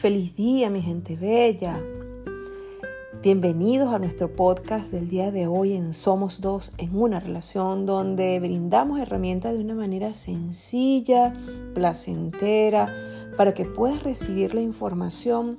Feliz 0.00 0.34
día, 0.34 0.70
mi 0.70 0.80
gente 0.80 1.14
bella. 1.14 1.78
Bienvenidos 3.20 3.92
a 3.92 3.98
nuestro 3.98 4.34
podcast 4.34 4.92
del 4.92 5.10
día 5.10 5.30
de 5.30 5.46
hoy 5.46 5.74
en 5.74 5.92
Somos 5.92 6.40
Dos 6.40 6.72
en 6.78 6.96
una 6.96 7.20
relación 7.20 7.84
donde 7.84 8.40
brindamos 8.40 8.98
herramientas 8.98 9.52
de 9.52 9.62
una 9.62 9.74
manera 9.74 10.14
sencilla, 10.14 11.34
placentera, 11.74 12.88
para 13.36 13.52
que 13.52 13.66
puedas 13.66 14.02
recibir 14.02 14.54
la 14.54 14.62
información 14.62 15.58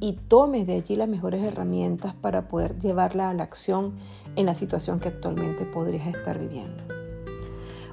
y 0.00 0.14
tomes 0.14 0.66
de 0.66 0.76
allí 0.76 0.96
las 0.96 1.10
mejores 1.10 1.42
herramientas 1.42 2.14
para 2.14 2.48
poder 2.48 2.78
llevarla 2.78 3.28
a 3.28 3.34
la 3.34 3.42
acción 3.42 3.96
en 4.34 4.46
la 4.46 4.54
situación 4.54 4.98
que 4.98 5.08
actualmente 5.08 5.66
podrías 5.66 6.06
estar 6.06 6.38
viviendo. 6.38 6.84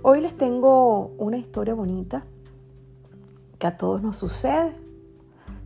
Hoy 0.04 0.22
les 0.22 0.38
tengo 0.38 1.12
una 1.18 1.38
historia 1.38 1.74
bonita 1.74 2.26
que 3.60 3.68
a 3.68 3.76
todos 3.76 4.02
nos 4.02 4.16
sucede, 4.16 4.74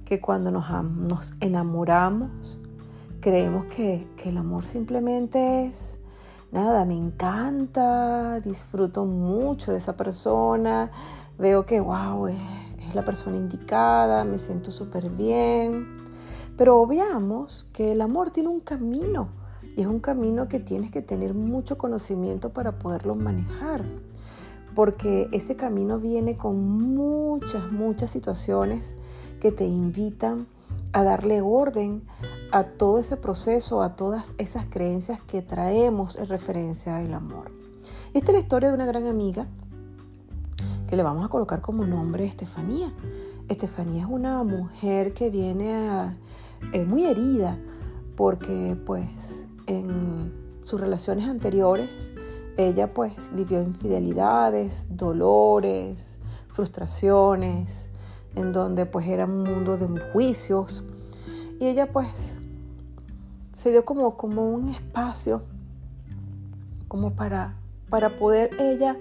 que 0.05 0.22
cuando 0.22 0.52
nos, 0.52 0.70
nos 0.84 1.34
enamoramos, 1.41 2.59
creemos 3.20 3.66
que, 3.66 4.08
el 4.23 4.38
amor 4.38 4.66
simplemente 4.66 5.66
es, 5.66 6.00
nada, 6.52 6.86
me 6.86 6.95
encanta, 6.95 8.40
disfruto 8.40 9.05
mucho 9.05 9.72
de 9.72 9.80
esa 9.80 9.98
persona, 9.98 10.91
veo 11.38 11.66
que, 11.66 11.80
wow, 11.80 12.28
es, 12.28 12.40
es 12.80 12.95
la 12.95 13.04
persona 13.04 13.38
indicada, 13.38 14.23
me 14.23 14.38
siento 14.38 14.72
súper 14.72 15.09
bien. 15.09 15.88
Pero 16.58 16.80
obviamos 16.80 17.70
que 17.73 17.92
el 17.92 18.02
amor 18.02 18.30
tiene 18.30 18.50
un 18.50 18.62
camino 18.62 19.28
y 19.76 19.81
es 19.81 19.88
un 19.88 20.00
camino 20.00 20.48
que 20.48 20.59
tienes 20.59 20.90
que 20.90 21.02
tener 21.02 21.34
mucho 21.34 21.78
conocimiento 21.78 22.53
para 22.53 22.80
poderlo 22.80 23.16
manejar 23.16 23.84
porque 24.76 25.30
ese 25.31 25.56
camino 25.56 26.00
viene 26.00 26.36
con 26.36 26.59
muchas, 26.94 27.72
muchas 27.72 28.12
situaciones 28.12 28.95
que 29.45 29.51
te 29.51 29.65
invitan 29.65 30.47
a 30.91 31.03
darle 31.03 31.39
orden 31.39 32.01
a 32.51 32.63
todo 32.63 32.97
ese 32.97 33.15
proceso, 33.15 33.83
a 33.83 33.95
todas 33.95 34.33
esas 34.39 34.65
creencias 34.65 35.21
que 35.21 35.43
traemos 35.43 36.15
en 36.15 36.27
referencia 36.27 36.97
al 36.97 37.13
amor. 37.13 37.51
Esta 38.16 38.31
es 38.31 38.38
la 38.38 38.39
historia 38.39 38.69
de 38.69 38.73
una 38.73 38.88
gran 38.88 39.05
amiga 39.05 39.45
que 40.88 40.95
le 40.95 41.03
vamos 41.03 41.23
a 41.23 41.27
colocar 41.27 41.61
como 41.61 41.85
nombre 41.85 42.25
Estefanía. 42.25 42.91
Estefanía 43.47 44.01
es 44.01 44.09
una 44.09 44.43
mujer 44.43 45.13
que 45.13 45.29
viene 45.29 46.17
eh, 46.73 46.83
muy 46.83 47.05
herida 47.05 47.59
porque 48.16 48.75
pues 48.83 49.45
en 49.67 50.33
sus 50.63 50.81
relaciones 50.81 51.29
anteriores 51.29 52.11
ella 52.57 52.95
pues 52.95 53.29
vivió 53.35 53.61
infidelidades, 53.61 54.88
dolores, 54.89 56.17
frustraciones, 56.47 57.91
en 58.36 58.52
donde 58.52 58.86
pues 58.86 59.08
era 59.08 59.25
un 59.25 59.44
mundo 59.44 59.78
de 59.78 59.88
juicios. 60.11 60.83
Y 61.59 61.67
ella 61.67 61.91
pues 61.91 62.41
se 63.53 63.72
dio 63.72 63.86
como, 63.86 64.17
como 64.17 64.50
un 64.50 64.69
espacio 64.69 65.44
como 66.88 67.13
para, 67.13 67.56
para 67.89 68.16
poder 68.16 68.52
ella 68.59 68.97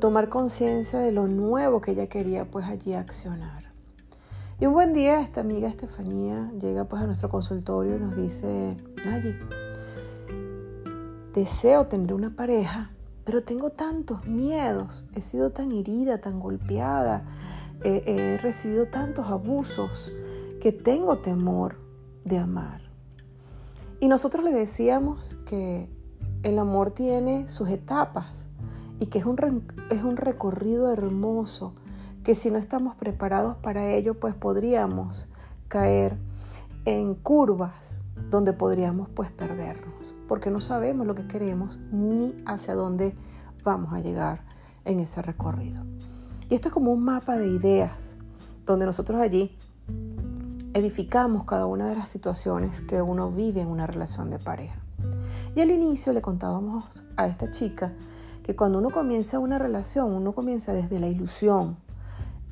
tomar 0.00 0.28
conciencia 0.28 0.98
de 0.98 1.12
lo 1.12 1.26
nuevo 1.26 1.80
que 1.80 1.92
ella 1.92 2.08
quería 2.08 2.44
pues 2.44 2.66
allí 2.66 2.94
accionar. 2.94 3.64
Y 4.60 4.66
un 4.66 4.72
buen 4.72 4.92
día 4.92 5.20
esta 5.20 5.40
amiga 5.40 5.68
Estefanía 5.68 6.50
llega 6.60 6.84
pues 6.84 7.02
a 7.02 7.06
nuestro 7.06 7.28
consultorio 7.28 7.96
y 7.96 7.98
nos 7.98 8.16
dice, 8.16 8.76
Nayi, 9.04 9.34
deseo 11.32 11.86
tener 11.86 12.14
una 12.14 12.36
pareja, 12.36 12.90
pero 13.24 13.42
tengo 13.42 13.70
tantos 13.70 14.26
miedos, 14.26 15.04
he 15.14 15.20
sido 15.20 15.50
tan 15.50 15.72
herida, 15.72 16.20
tan 16.20 16.38
golpeada, 16.38 17.24
he 17.82 18.38
recibido 18.38 18.86
tantos 18.86 19.26
abusos 19.26 20.12
que 20.60 20.72
tengo 20.72 21.18
temor 21.18 21.76
de 22.24 22.38
amar. 22.38 22.80
Y 24.00 24.08
nosotros 24.08 24.44
le 24.44 24.52
decíamos 24.52 25.36
que 25.46 25.88
el 26.42 26.58
amor 26.58 26.90
tiene 26.90 27.48
sus 27.48 27.68
etapas 27.68 28.46
y 28.98 29.06
que 29.06 29.18
es 29.18 29.24
un, 29.24 29.66
es 29.90 30.02
un 30.02 30.16
recorrido 30.16 30.92
hermoso, 30.92 31.74
que 32.22 32.34
si 32.34 32.50
no 32.50 32.58
estamos 32.58 32.96
preparados 32.96 33.56
para 33.56 33.90
ello, 33.90 34.18
pues 34.18 34.34
podríamos 34.34 35.30
caer 35.68 36.16
en 36.84 37.14
curvas 37.14 38.00
donde 38.30 38.52
podríamos 38.52 39.08
pues 39.08 39.30
perdernos, 39.30 40.14
porque 40.28 40.50
no 40.50 40.60
sabemos 40.60 41.06
lo 41.06 41.14
que 41.14 41.26
queremos 41.26 41.78
ni 41.90 42.34
hacia 42.46 42.74
dónde 42.74 43.14
vamos 43.62 43.92
a 43.92 44.00
llegar 44.00 44.44
en 44.84 45.00
ese 45.00 45.22
recorrido. 45.22 45.82
Y 46.54 46.56
esto 46.56 46.68
es 46.68 46.74
como 46.74 46.92
un 46.92 47.02
mapa 47.02 47.36
de 47.36 47.48
ideas, 47.48 48.14
donde 48.64 48.86
nosotros 48.86 49.20
allí 49.20 49.58
edificamos 50.72 51.46
cada 51.46 51.66
una 51.66 51.88
de 51.88 51.96
las 51.96 52.08
situaciones 52.08 52.80
que 52.80 53.02
uno 53.02 53.32
vive 53.32 53.60
en 53.60 53.66
una 53.66 53.88
relación 53.88 54.30
de 54.30 54.38
pareja. 54.38 54.80
Y 55.56 55.62
al 55.62 55.72
inicio 55.72 56.12
le 56.12 56.22
contábamos 56.22 57.02
a 57.16 57.26
esta 57.26 57.50
chica 57.50 57.92
que 58.44 58.54
cuando 58.54 58.78
uno 58.78 58.90
comienza 58.90 59.40
una 59.40 59.58
relación, 59.58 60.12
uno 60.12 60.30
comienza 60.32 60.72
desde 60.72 61.00
la 61.00 61.08
ilusión, 61.08 61.76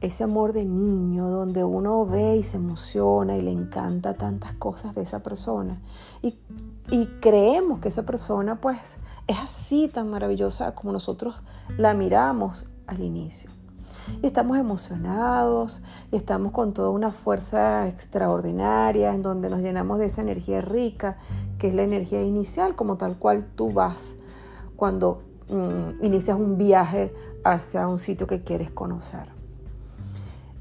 ese 0.00 0.24
amor 0.24 0.52
de 0.52 0.64
niño 0.64 1.28
donde 1.28 1.62
uno 1.62 2.04
ve 2.04 2.38
y 2.38 2.42
se 2.42 2.56
emociona 2.56 3.36
y 3.36 3.42
le 3.42 3.52
encanta 3.52 4.14
tantas 4.14 4.54
cosas 4.54 4.96
de 4.96 5.02
esa 5.02 5.22
persona 5.22 5.80
y, 6.22 6.40
creemos 7.20 7.78
que 7.78 7.86
esa 7.86 8.02
persona 8.02 8.60
pues 8.60 8.98
es 9.28 9.38
así 9.38 9.86
tan 9.86 10.10
maravillosa 10.10 10.74
como 10.74 10.92
nosotros 10.92 11.36
la 11.78 11.94
miramos 11.94 12.64
al 12.88 13.00
inicio. 13.00 13.61
Y 14.22 14.26
estamos 14.26 14.58
emocionados 14.58 15.82
y 16.10 16.16
estamos 16.16 16.52
con 16.52 16.72
toda 16.72 16.90
una 16.90 17.10
fuerza 17.10 17.88
extraordinaria 17.88 19.14
en 19.14 19.22
donde 19.22 19.50
nos 19.50 19.60
llenamos 19.60 19.98
de 19.98 20.06
esa 20.06 20.22
energía 20.22 20.60
rica 20.60 21.16
que 21.58 21.68
es 21.68 21.74
la 21.74 21.82
energía 21.82 22.22
inicial 22.22 22.74
como 22.74 22.96
tal 22.96 23.16
cual 23.16 23.46
tú 23.54 23.72
vas 23.72 24.16
cuando 24.76 25.22
mm, 25.48 26.04
inicias 26.04 26.36
un 26.36 26.58
viaje 26.58 27.14
hacia 27.44 27.86
un 27.86 27.98
sitio 27.98 28.26
que 28.26 28.42
quieres 28.42 28.70
conocer. 28.70 29.30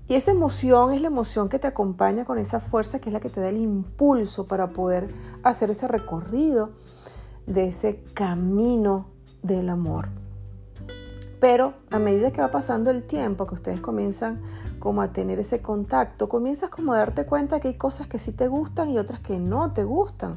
Y 0.07 0.15
esa 0.15 0.31
emoción 0.31 0.91
es 0.91 0.99
la 0.99 1.07
emoción 1.07 1.47
que 1.47 1.57
te 1.57 1.67
acompaña 1.67 2.25
con 2.25 2.37
esa 2.37 2.59
fuerza 2.59 2.99
que 2.99 3.09
es 3.09 3.13
la 3.13 3.21
que 3.21 3.29
te 3.29 3.39
da 3.39 3.47
el 3.47 3.57
impulso 3.57 4.45
para 4.45 4.71
poder 4.71 5.09
hacer 5.41 5.71
ese 5.71 5.87
recorrido 5.87 6.71
de 7.47 7.69
ese 7.69 8.03
camino 8.13 9.07
del 9.41 9.69
amor. 9.69 10.09
Pero 11.41 11.74
a 11.90 11.97
medida 11.97 12.31
que 12.31 12.40
va 12.40 12.52
pasando 12.52 12.91
el 12.91 13.02
tiempo, 13.03 13.47
que 13.47 13.56
ustedes 13.56 13.81
comienzan 13.81 14.40
como 14.78 15.02
a 15.02 15.12
tener 15.12 15.40
ese 15.40 15.59
contacto, 15.59 16.29
comienzas 16.29 16.69
como 16.69 16.94
a 16.94 16.97
darte 16.97 17.25
cuenta 17.25 17.59
que 17.59 17.69
hay 17.69 17.74
cosas 17.74 18.06
que 18.06 18.19
sí 18.19 18.31
te 18.31 18.47
gustan 18.47 18.91
y 18.91 19.00
otras 19.00 19.22
que 19.22 19.40
no 19.40 19.74
te 19.74 19.84
gustan. 19.84 20.35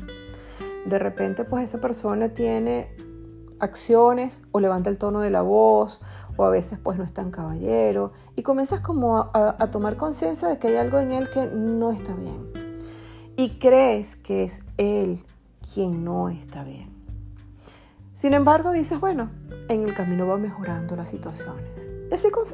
De 0.87 0.99
repente 0.99 1.45
pues 1.45 1.65
esa 1.65 1.79
persona 1.79 2.31
tiene 2.31 2.97
acciones 3.61 4.45
o 4.51 4.61
levanta 4.61 4.89
el 4.89 4.97
tono 4.97 5.21
de 5.21 5.29
la 5.29 5.43
voz 5.43 6.01
o 6.39 6.45
a 6.45 6.49
veces 6.49 6.79
pues 6.83 6.97
no 6.97 7.05
es 7.05 7.13
tan 7.13 7.31
caballero 7.31 8.13
y 8.35 8.43
comienzas 8.43 8.81
como 8.81 9.19
a, 9.19 9.57
a 9.59 9.71
tomar 9.71 9.97
conciencia 9.99 10.49
de 10.49 10.59
que 10.59 10.69
hay 10.69 10.77
algo 10.77 10.99
en 10.99 11.13
él 11.13 11.29
que 11.29 11.47
no 11.47 11.93
está 11.93 12.15
bien 12.15 12.51
y 13.37 13.59
crees 13.59 14.17
que 14.17 14.45
es 14.45 14.63
él 14.79 15.23
quien 15.75 16.03
no 16.03 16.31
está 16.31 16.65
bien. 16.65 16.94
Sin 18.15 18.33
embargo, 18.33 18.71
dices, 18.71 19.01
bueno, 19.01 19.29
en 19.69 19.83
el 19.83 19.93
camino 19.93 20.29
va 20.29 20.39
mejorando 20.39 20.95
las 20.95 21.11
situaciones. 21.11 21.89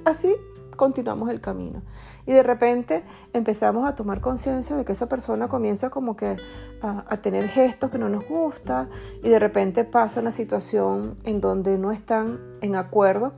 Así, 0.07 0.35
continuamos 0.75 1.29
el 1.29 1.43
camino. 1.43 1.83
Y 2.25 2.33
de 2.33 2.43
repente 2.43 3.05
empezamos 3.35 3.87
a 3.87 3.95
tomar 3.95 4.23
conciencia 4.23 4.75
de 4.75 4.87
que 4.87 4.93
esa 4.93 5.07
persona 5.07 5.49
comienza 5.49 5.91
como 5.91 6.17
que 6.17 6.39
a, 6.81 7.17
tener 7.19 7.47
gestos 7.49 7.91
que 7.91 7.99
no 7.99 8.09
nos 8.09 8.27
gusta 8.27 8.89
y 9.23 9.29
de 9.29 9.39
repente 9.39 9.85
pasa 9.85 10.21
una 10.21 10.31
situación 10.31 11.17
en 11.25 11.43
donde 11.43 11.77
no 11.77 11.93
están 11.93 12.41
en 12.63 12.75
acuerdo 12.75 13.35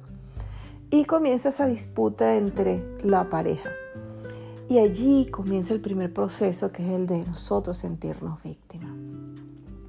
y 0.91 1.05
comienza 1.07 1.49
esa 1.49 1.67
disputa 1.67 2.37
entre 2.37 2.85
la 3.03 3.29
pareja. 3.29 3.71
Y 4.69 4.79
allí 4.79 5.27
comienza 5.27 5.75
el 5.75 5.81
primer 5.81 6.15
proceso 6.15 6.71
que 6.71 6.87
es 6.87 6.93
el 6.93 7.09
de 7.09 7.25
nosotros 7.25 7.79
sentirnos 7.79 8.41
víctimas. 8.45 9.12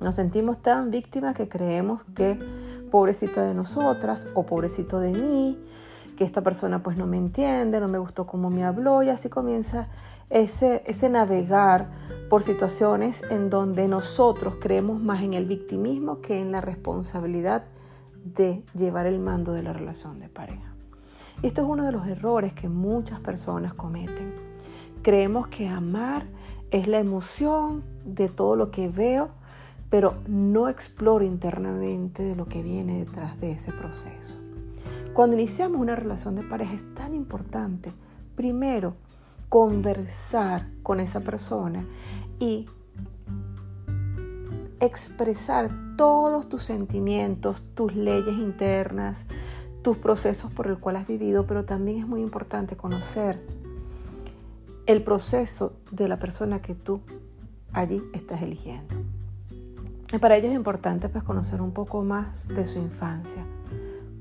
Nos 0.04 0.16
sentimos 0.16 0.62
tan 0.62 0.92
víctimas 0.92 1.34
que 1.34 1.48
creemos 1.48 2.04
que 2.14 2.38
pobrecita 2.92 3.46
de 3.46 3.54
nosotras 3.54 4.28
o 4.34 4.46
pobrecito 4.46 5.00
de 5.00 5.14
mí, 5.14 5.58
que 6.18 6.26
esta 6.26 6.42
persona 6.42 6.84
pues 6.84 6.98
no 6.98 7.08
me 7.08 7.18
entiende, 7.18 7.80
no 7.80 7.88
me 7.88 7.98
gustó 7.98 8.28
cómo 8.28 8.50
me 8.50 8.66
habló 8.66 9.02
y 9.02 9.10
así 9.10 9.30
comienza 9.30 9.88
ese, 10.30 10.84
ese 10.86 11.10
navegar 11.10 11.90
por 12.30 12.44
situaciones 12.44 13.24
en 13.30 13.50
donde 13.50 13.88
nosotros 13.88 14.56
creemos 14.60 15.02
más 15.02 15.24
en 15.24 15.34
el 15.34 15.46
victimismo 15.46 16.20
que 16.20 16.40
en 16.40 16.52
la 16.52 16.60
responsabilidad 16.60 17.64
de 18.26 18.64
llevar 18.74 19.06
el 19.06 19.20
mando 19.20 19.54
de 19.54 19.64
la 19.64 19.72
relación 19.72 20.20
de 20.20 20.28
pareja. 20.28 20.74
Y 21.42 21.48
esto 21.48 21.62
es 21.62 21.68
uno 21.68 21.86
de 21.86 21.92
los 21.92 22.08
errores 22.08 22.54
que 22.54 22.68
muchas 22.68 23.20
personas 23.22 23.74
cometen. 23.74 24.34
Creemos 25.02 25.48
que 25.48 25.68
amar 25.68 26.26
es 26.72 26.88
la 26.88 27.00
emoción 27.00 27.84
de 28.06 28.30
todo 28.30 28.56
lo 28.56 28.72
que 28.72 28.88
veo, 28.90 29.30
pero 29.94 30.16
no 30.25 30.69
exploro 30.69 31.24
internamente 31.24 32.24
de 32.24 32.36
lo 32.36 32.48
que 32.48 32.63
viene 32.63 32.98
detrás 32.98 33.40
de 33.40 33.51
ese 33.51 33.72
proceso. 33.72 34.40
Cuando 35.13 35.36
iniciamos 35.36 35.80
una 35.80 35.95
relación 35.95 36.34
de 36.34 36.42
pareja 36.42 36.74
es 36.74 36.95
tan 36.95 37.13
importante, 37.13 37.94
primero, 38.36 38.95
conversar 39.50 40.68
con 40.81 41.00
esa 41.00 41.19
persona 41.19 41.86
y 42.40 42.66
expresar 44.80 45.69
todos 45.95 46.50
tus 46.50 46.63
sentimientos, 46.63 47.62
tus 47.75 47.94
leyes 47.94 48.36
internas, 48.40 49.28
tus 49.84 49.98
procesos 49.98 50.51
por 50.51 50.66
el 50.66 50.80
cual 50.80 50.95
has 50.95 51.06
vivido, 51.06 51.45
pero 51.45 51.66
también 51.66 52.00
es 52.00 52.07
muy 52.07 52.22
importante 52.22 52.75
conocer 52.75 53.45
el 54.88 55.04
proceso 55.04 55.74
de 55.92 56.07
la 56.07 56.18
persona 56.18 56.63
que 56.63 56.74
tú 56.74 57.01
allí 57.74 58.01
estás 58.16 58.42
eligiendo. 58.42 59.03
Para 60.20 60.38
ello 60.38 60.48
es 60.50 60.56
importante 60.56 61.10
pues 61.10 61.24
conocer 61.24 61.62
un 61.62 61.72
poco 61.72 62.04
más 62.04 62.48
de 62.48 62.66
su 62.66 62.80
infancia, 62.80 63.46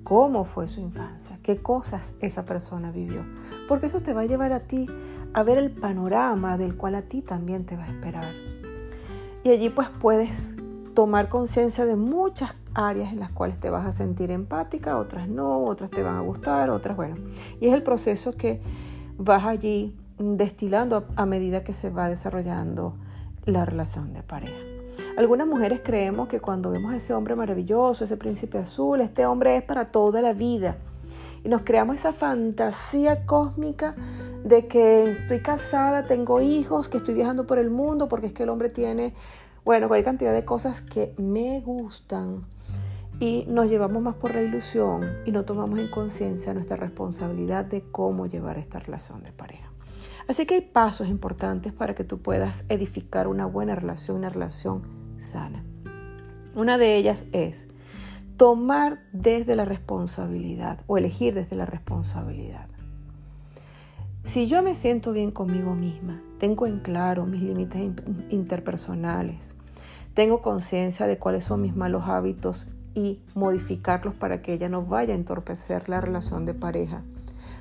cómo 0.05 0.45
fue 0.45 0.69
su 0.69 0.81
infancia, 0.81 1.39
qué 1.43 1.61
cosas 1.61 2.15
esa 2.21 2.45
persona 2.45 2.91
vivió, 2.91 3.25
porque 3.69 3.87
eso 3.87 4.01
te 4.01 4.15
va 4.15 4.23
a 4.23 4.27
llevar 4.27 4.53
a 4.53 4.61
ti 4.61 4.87
a 5.35 5.43
ver 5.43 5.59
el 5.59 5.71
panorama 5.71 6.57
del 6.57 6.77
cual 6.77 6.95
a 6.95 7.03
ti 7.03 7.23
también 7.23 7.67
te 7.67 7.77
va 7.77 7.85
a 7.85 7.89
esperar. 7.89 8.33
Y 9.45 9.51
allí 9.51 9.71
pues 9.71 9.89
puedes 10.01 10.57
tomar 10.95 11.29
conciencia 11.29 11.85
de 11.85 11.97
muchas 11.97 12.55
áreas 12.75 13.13
en 13.13 13.21
las 13.21 13.31
cuales 13.31 13.59
te 13.59 13.71
vas 13.71 13.87
a 13.87 13.93
sentir 13.93 14.31
empática, 14.31 14.97
otras 14.97 15.29
no, 15.29 15.65
otras 15.65 15.91
te 15.91 16.03
van 16.03 16.17
a 16.17 16.21
gustar, 16.21 16.71
otras 16.71 16.97
bueno. 16.97 17.17
Y 17.61 17.69
es 17.69 17.75
el 17.75 17.83
proceso 17.83 18.33
que 18.33 18.61
vas 19.19 19.45
allí 19.45 19.97
destilando 20.19 21.07
a 21.17 21.27
medida 21.27 21.65
que 21.65 21.73
se 21.73 21.91
va 21.91 22.09
desarrollando 22.09 22.95
la 23.45 23.65
relación 23.65 24.13
de 24.13 24.23
pareja. 24.23 24.72
Algunas 25.17 25.47
mujeres 25.47 25.81
creemos 25.85 26.29
que 26.29 26.41
cuando 26.41 26.71
vemos 26.71 26.93
a 26.93 26.97
ese 26.97 27.13
hombre 27.13 27.37
maravilloso, 27.37 28.05
ese 28.05 28.17
príncipe 28.17 28.59
azul, 28.59 29.01
este 29.03 29.27
hombre 29.27 29.57
es 29.57 29.63
para 29.63 29.87
toda 29.87 30.23
la 30.23 30.33
vida. 30.33 30.79
Y 31.45 31.49
nos 31.49 31.63
creamos 31.63 31.97
esa 31.97 32.15
fantasía 32.15 33.27
cósmica 33.27 33.95
de 34.43 34.67
que 34.69 35.05
estoy 35.05 35.41
casada, 35.41 36.05
tengo 36.05 36.41
hijos, 36.41 36.89
que 36.89 36.97
estoy 36.97 37.15
viajando 37.15 37.47
por 37.47 37.59
el 37.59 37.69
mundo, 37.69 38.09
porque 38.09 38.29
es 38.29 38.33
que 38.33 38.45
el 38.45 38.49
hombre 38.49 38.71
tiene, 38.71 39.15
bueno, 39.67 39.89
cualquier 39.89 40.07
cantidad 40.07 40.33
de 40.33 40.47
cosas 40.47 40.81
que 40.81 41.15
me 41.19 41.61
gustan. 41.61 42.47
Y 43.21 43.45
nos 43.49 43.69
llevamos 43.69 44.03
más 44.03 44.15
por 44.15 44.35
la 44.35 44.43
ilusión 44.43 45.03
y 45.27 45.31
no 45.31 45.45
tomamos 45.45 45.79
en 45.79 45.91
conciencia 45.91 46.55
nuestra 46.55 46.77
responsabilidad 46.77 47.67
de 47.67 47.83
cómo 47.83 48.27
llevar 48.27 48.57
esta 48.57 48.79
relación 48.79 49.23
de 49.23 49.33
pareja. 49.33 49.71
Así 50.27 50.47
que 50.47 50.55
hay 50.55 50.61
pasos 50.63 51.09
importantes 51.09 51.73
para 51.73 51.95
que 51.95 52.05
tú 52.05 52.19
puedas 52.19 52.65
edificar 52.69 53.29
una 53.29 53.45
buena 53.45 53.75
relación, 53.75 54.17
una 54.17 54.31
relación 54.31 55.02
sana. 55.19 55.65
Una 56.55 56.79
de 56.79 56.97
ellas 56.97 57.27
es 57.33 57.69
tomar 58.37 59.01
desde 59.13 59.57
la 59.57 59.65
responsabilidad 59.65 60.81
o 60.87 60.99
elegir 60.99 61.35
desde 61.35 61.57
la 61.57 61.67
responsabilidad. 61.67 62.67
Si 64.25 64.47
yo 64.47 64.63
me 64.63 64.75
siento 64.75 65.13
bien 65.13 65.31
conmigo 65.31 65.75
misma, 65.75 66.23
tengo 66.39 66.67
en 66.67 66.81
claro 66.81 67.27
mis 67.27 67.43
límites 67.43 67.93
interpersonales, 68.31 69.57
tengo 70.15 70.43
conciencia 70.43 71.07
de 71.07 71.19
cuáles 71.19 71.45
son 71.45 71.63
mis 71.63 71.75
malos 71.75 72.05
hábitos 72.07 72.69
y 72.95 73.21
modificarlos 73.35 74.15
para 74.15 74.43
que 74.43 74.53
ella 74.53 74.69
no 74.69 74.83
vaya 74.83 75.15
a 75.15 75.17
entorpecer 75.17 75.89
la 75.89 76.01
relación 76.01 76.45
de 76.45 76.53
pareja, 76.53 77.03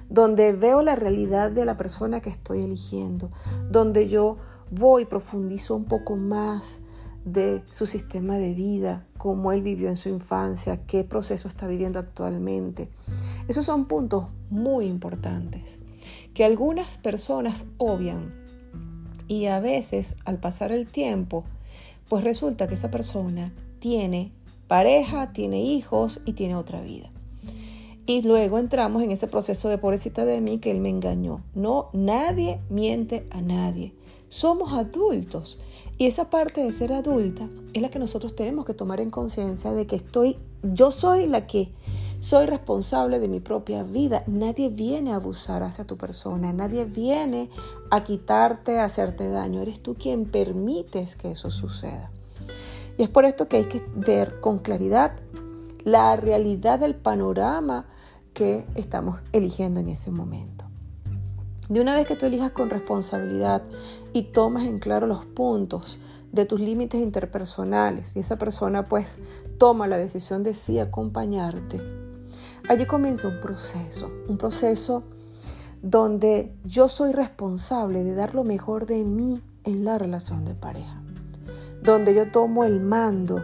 donde 0.09 0.51
veo 0.51 0.81
la 0.81 0.95
realidad 0.95 1.49
de 1.51 1.63
la 1.63 1.77
persona 1.77 2.19
que 2.19 2.29
estoy 2.29 2.63
eligiendo, 2.63 3.31
donde 3.69 4.09
yo 4.09 4.37
voy, 4.69 5.05
profundizo 5.05 5.75
un 5.75 5.85
poco 5.85 6.17
más 6.17 6.80
de 7.25 7.61
su 7.71 7.85
sistema 7.85 8.37
de 8.37 8.53
vida, 8.53 9.05
cómo 9.17 9.51
él 9.51 9.61
vivió 9.61 9.89
en 9.89 9.97
su 9.97 10.09
infancia, 10.09 10.85
qué 10.87 11.03
proceso 11.03 11.47
está 11.47 11.67
viviendo 11.67 11.99
actualmente. 11.99 12.89
Esos 13.47 13.65
son 13.65 13.85
puntos 13.85 14.27
muy 14.49 14.87
importantes 14.87 15.79
que 16.33 16.45
algunas 16.45 16.97
personas 16.97 17.65
obvian 17.77 18.33
y 19.27 19.45
a 19.45 19.59
veces 19.59 20.15
al 20.25 20.39
pasar 20.39 20.71
el 20.71 20.87
tiempo, 20.87 21.43
pues 22.09 22.23
resulta 22.23 22.67
que 22.67 22.73
esa 22.73 22.91
persona 22.91 23.53
tiene 23.79 24.31
pareja, 24.67 25.31
tiene 25.33 25.61
hijos 25.61 26.21
y 26.25 26.33
tiene 26.33 26.55
otra 26.55 26.81
vida. 26.81 27.10
Y 28.05 28.23
luego 28.23 28.57
entramos 28.57 29.03
en 29.03 29.11
ese 29.11 29.27
proceso 29.27 29.69
de 29.69 29.77
pobrecita 29.77 30.25
de 30.25 30.41
mí 30.41 30.57
que 30.57 30.71
él 30.71 30.81
me 30.81 30.89
engañó. 30.89 31.43
No, 31.53 31.89
nadie 31.93 32.59
miente 32.69 33.27
a 33.29 33.41
nadie. 33.41 33.93
Somos 34.29 34.73
adultos. 34.73 35.59
Y 35.97 36.07
esa 36.07 36.29
parte 36.29 36.63
de 36.63 36.71
ser 36.71 36.93
adulta 36.93 37.47
es 37.73 37.81
la 37.81 37.89
que 37.89 37.99
nosotros 37.99 38.35
tenemos 38.35 38.65
que 38.65 38.73
tomar 38.73 38.99
en 38.99 39.11
conciencia 39.11 39.71
de 39.71 39.85
que 39.85 39.97
estoy, 39.97 40.37
yo 40.63 40.89
soy 40.89 41.27
la 41.27 41.45
que 41.45 41.69
soy 42.21 42.45
responsable 42.47 43.19
de 43.19 43.27
mi 43.27 43.39
propia 43.39 43.83
vida. 43.83 44.23
Nadie 44.25 44.69
viene 44.69 45.11
a 45.11 45.17
abusar 45.17 45.63
hacia 45.63 45.85
tu 45.85 45.97
persona, 45.97 46.53
nadie 46.53 46.85
viene 46.85 47.49
a 47.91 48.03
quitarte, 48.03 48.79
a 48.79 48.85
hacerte 48.85 49.29
daño. 49.29 49.61
Eres 49.61 49.79
tú 49.79 49.95
quien 49.95 50.25
permites 50.25 51.15
que 51.15 51.31
eso 51.31 51.51
suceda. 51.51 52.09
Y 52.97 53.03
es 53.03 53.09
por 53.09 53.25
esto 53.25 53.47
que 53.47 53.57
hay 53.57 53.65
que 53.65 53.83
ver 53.95 54.39
con 54.39 54.59
claridad 54.59 55.13
la 55.83 56.15
realidad 56.15 56.79
del 56.79 56.95
panorama 56.95 57.85
que 58.33 58.65
estamos 58.75 59.21
eligiendo 59.31 59.79
en 59.79 59.89
ese 59.89 60.11
momento. 60.11 60.65
De 61.69 61.79
una 61.79 61.95
vez 61.95 62.05
que 62.05 62.15
tú 62.15 62.25
elijas 62.25 62.51
con 62.51 62.69
responsabilidad 62.69 63.63
y 64.13 64.23
tomas 64.23 64.65
en 64.65 64.79
claro 64.79 65.07
los 65.07 65.25
puntos 65.25 65.97
de 66.31 66.45
tus 66.45 66.59
límites 66.59 67.01
interpersonales 67.01 68.15
y 68.15 68.19
esa 68.19 68.37
persona 68.37 68.83
pues 68.83 69.19
toma 69.57 69.87
la 69.87 69.97
decisión 69.97 70.43
de 70.43 70.53
sí 70.53 70.79
acompañarte, 70.79 71.81
allí 72.69 72.85
comienza 72.85 73.27
un 73.27 73.39
proceso, 73.39 74.11
un 74.27 74.37
proceso 74.37 75.03
donde 75.81 76.53
yo 76.63 76.87
soy 76.87 77.11
responsable 77.11 78.03
de 78.03 78.15
dar 78.15 78.35
lo 78.35 78.43
mejor 78.43 78.85
de 78.85 79.03
mí 79.03 79.41
en 79.63 79.83
la 79.85 79.97
relación 79.97 80.45
de 80.45 80.53
pareja, 80.53 81.01
donde 81.83 82.13
yo 82.13 82.31
tomo 82.31 82.63
el 82.63 82.79
mando 82.79 83.43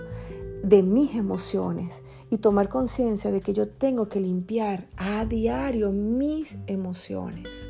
de 0.64 0.84
mis 0.84 1.16
emociones 1.16 2.04
y 2.30 2.38
tomar 2.38 2.70
conciencia 2.70 3.32
de 3.32 3.42
que 3.42 3.54
yo 3.54 3.68
tengo 3.68 4.10
que 4.10 4.20
limpiar 4.20 4.88
a 4.98 5.26
diario 5.26 5.92
mis 5.92 6.58
emociones. 6.68 7.68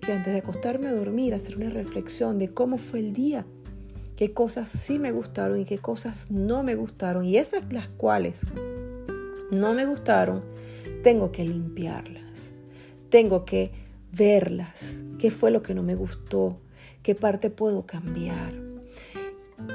Que 0.00 0.12
antes 0.12 0.32
de 0.32 0.40
acostarme 0.40 0.88
a 0.88 0.94
dormir, 0.94 1.34
hacer 1.34 1.56
una 1.56 1.70
reflexión 1.70 2.38
de 2.38 2.52
cómo 2.52 2.76
fue 2.78 3.00
el 3.00 3.12
día, 3.12 3.46
qué 4.16 4.32
cosas 4.32 4.70
sí 4.70 4.98
me 4.98 5.12
gustaron 5.12 5.60
y 5.60 5.64
qué 5.64 5.78
cosas 5.78 6.30
no 6.30 6.62
me 6.62 6.74
gustaron. 6.74 7.24
Y 7.24 7.36
esas 7.36 7.72
las 7.72 7.88
cuales 7.88 8.42
no 9.50 9.74
me 9.74 9.86
gustaron, 9.86 10.42
tengo 11.02 11.32
que 11.32 11.44
limpiarlas. 11.44 12.52
Tengo 13.10 13.44
que 13.44 13.72
verlas. 14.12 14.96
¿Qué 15.18 15.30
fue 15.30 15.50
lo 15.50 15.62
que 15.62 15.74
no 15.74 15.82
me 15.82 15.94
gustó? 15.94 16.58
¿Qué 17.02 17.14
parte 17.14 17.50
puedo 17.50 17.84
cambiar? 17.84 18.61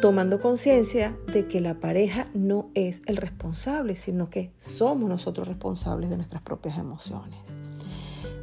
Tomando 0.01 0.39
conciencia 0.39 1.17
de 1.32 1.48
que 1.48 1.60
la 1.60 1.79
pareja 1.79 2.27
no 2.34 2.70
es 2.75 3.01
el 3.06 3.17
responsable, 3.17 3.96
sino 3.96 4.29
que 4.29 4.51
somos 4.58 5.10
nosotros 5.10 5.48
responsables 5.48 6.10
de 6.10 6.17
nuestras 6.17 6.41
propias 6.41 6.77
emociones. 6.77 7.39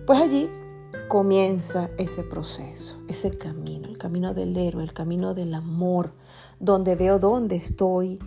Pues 0.06 0.20
allí 0.20 0.50
comienza 1.08 1.90
ese 1.96 2.22
proceso, 2.22 3.00
ese 3.08 3.36
camino, 3.36 3.88
el 3.88 3.98
camino 3.98 4.34
del 4.34 4.56
héroe, 4.56 4.82
el 4.82 4.92
camino 4.92 5.34
del 5.34 5.54
amor, 5.54 6.12
donde 6.58 6.96
veo 6.96 7.18
dónde 7.18 7.56
estoy, 7.56 8.18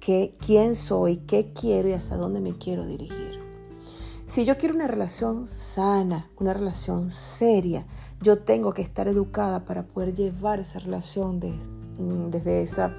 qué, 0.00 0.34
quién 0.44 0.74
soy, 0.74 1.16
qué 1.18 1.52
quiero 1.52 1.88
y 1.88 1.92
hasta 1.92 2.16
dónde 2.16 2.40
me 2.40 2.56
quiero 2.56 2.86
dirigir. 2.86 3.40
Si 4.26 4.44
yo 4.44 4.56
quiero 4.58 4.74
una 4.74 4.88
relación 4.88 5.46
sana, 5.46 6.30
una 6.38 6.52
relación 6.52 7.10
seria, 7.10 7.86
yo 8.20 8.38
tengo 8.38 8.72
que 8.72 8.82
estar 8.82 9.06
educada 9.08 9.64
para 9.64 9.84
poder 9.84 10.14
llevar 10.14 10.58
esa 10.58 10.78
relación 10.78 11.38
de 11.38 11.54
desde 11.98 12.62
esa 12.62 12.94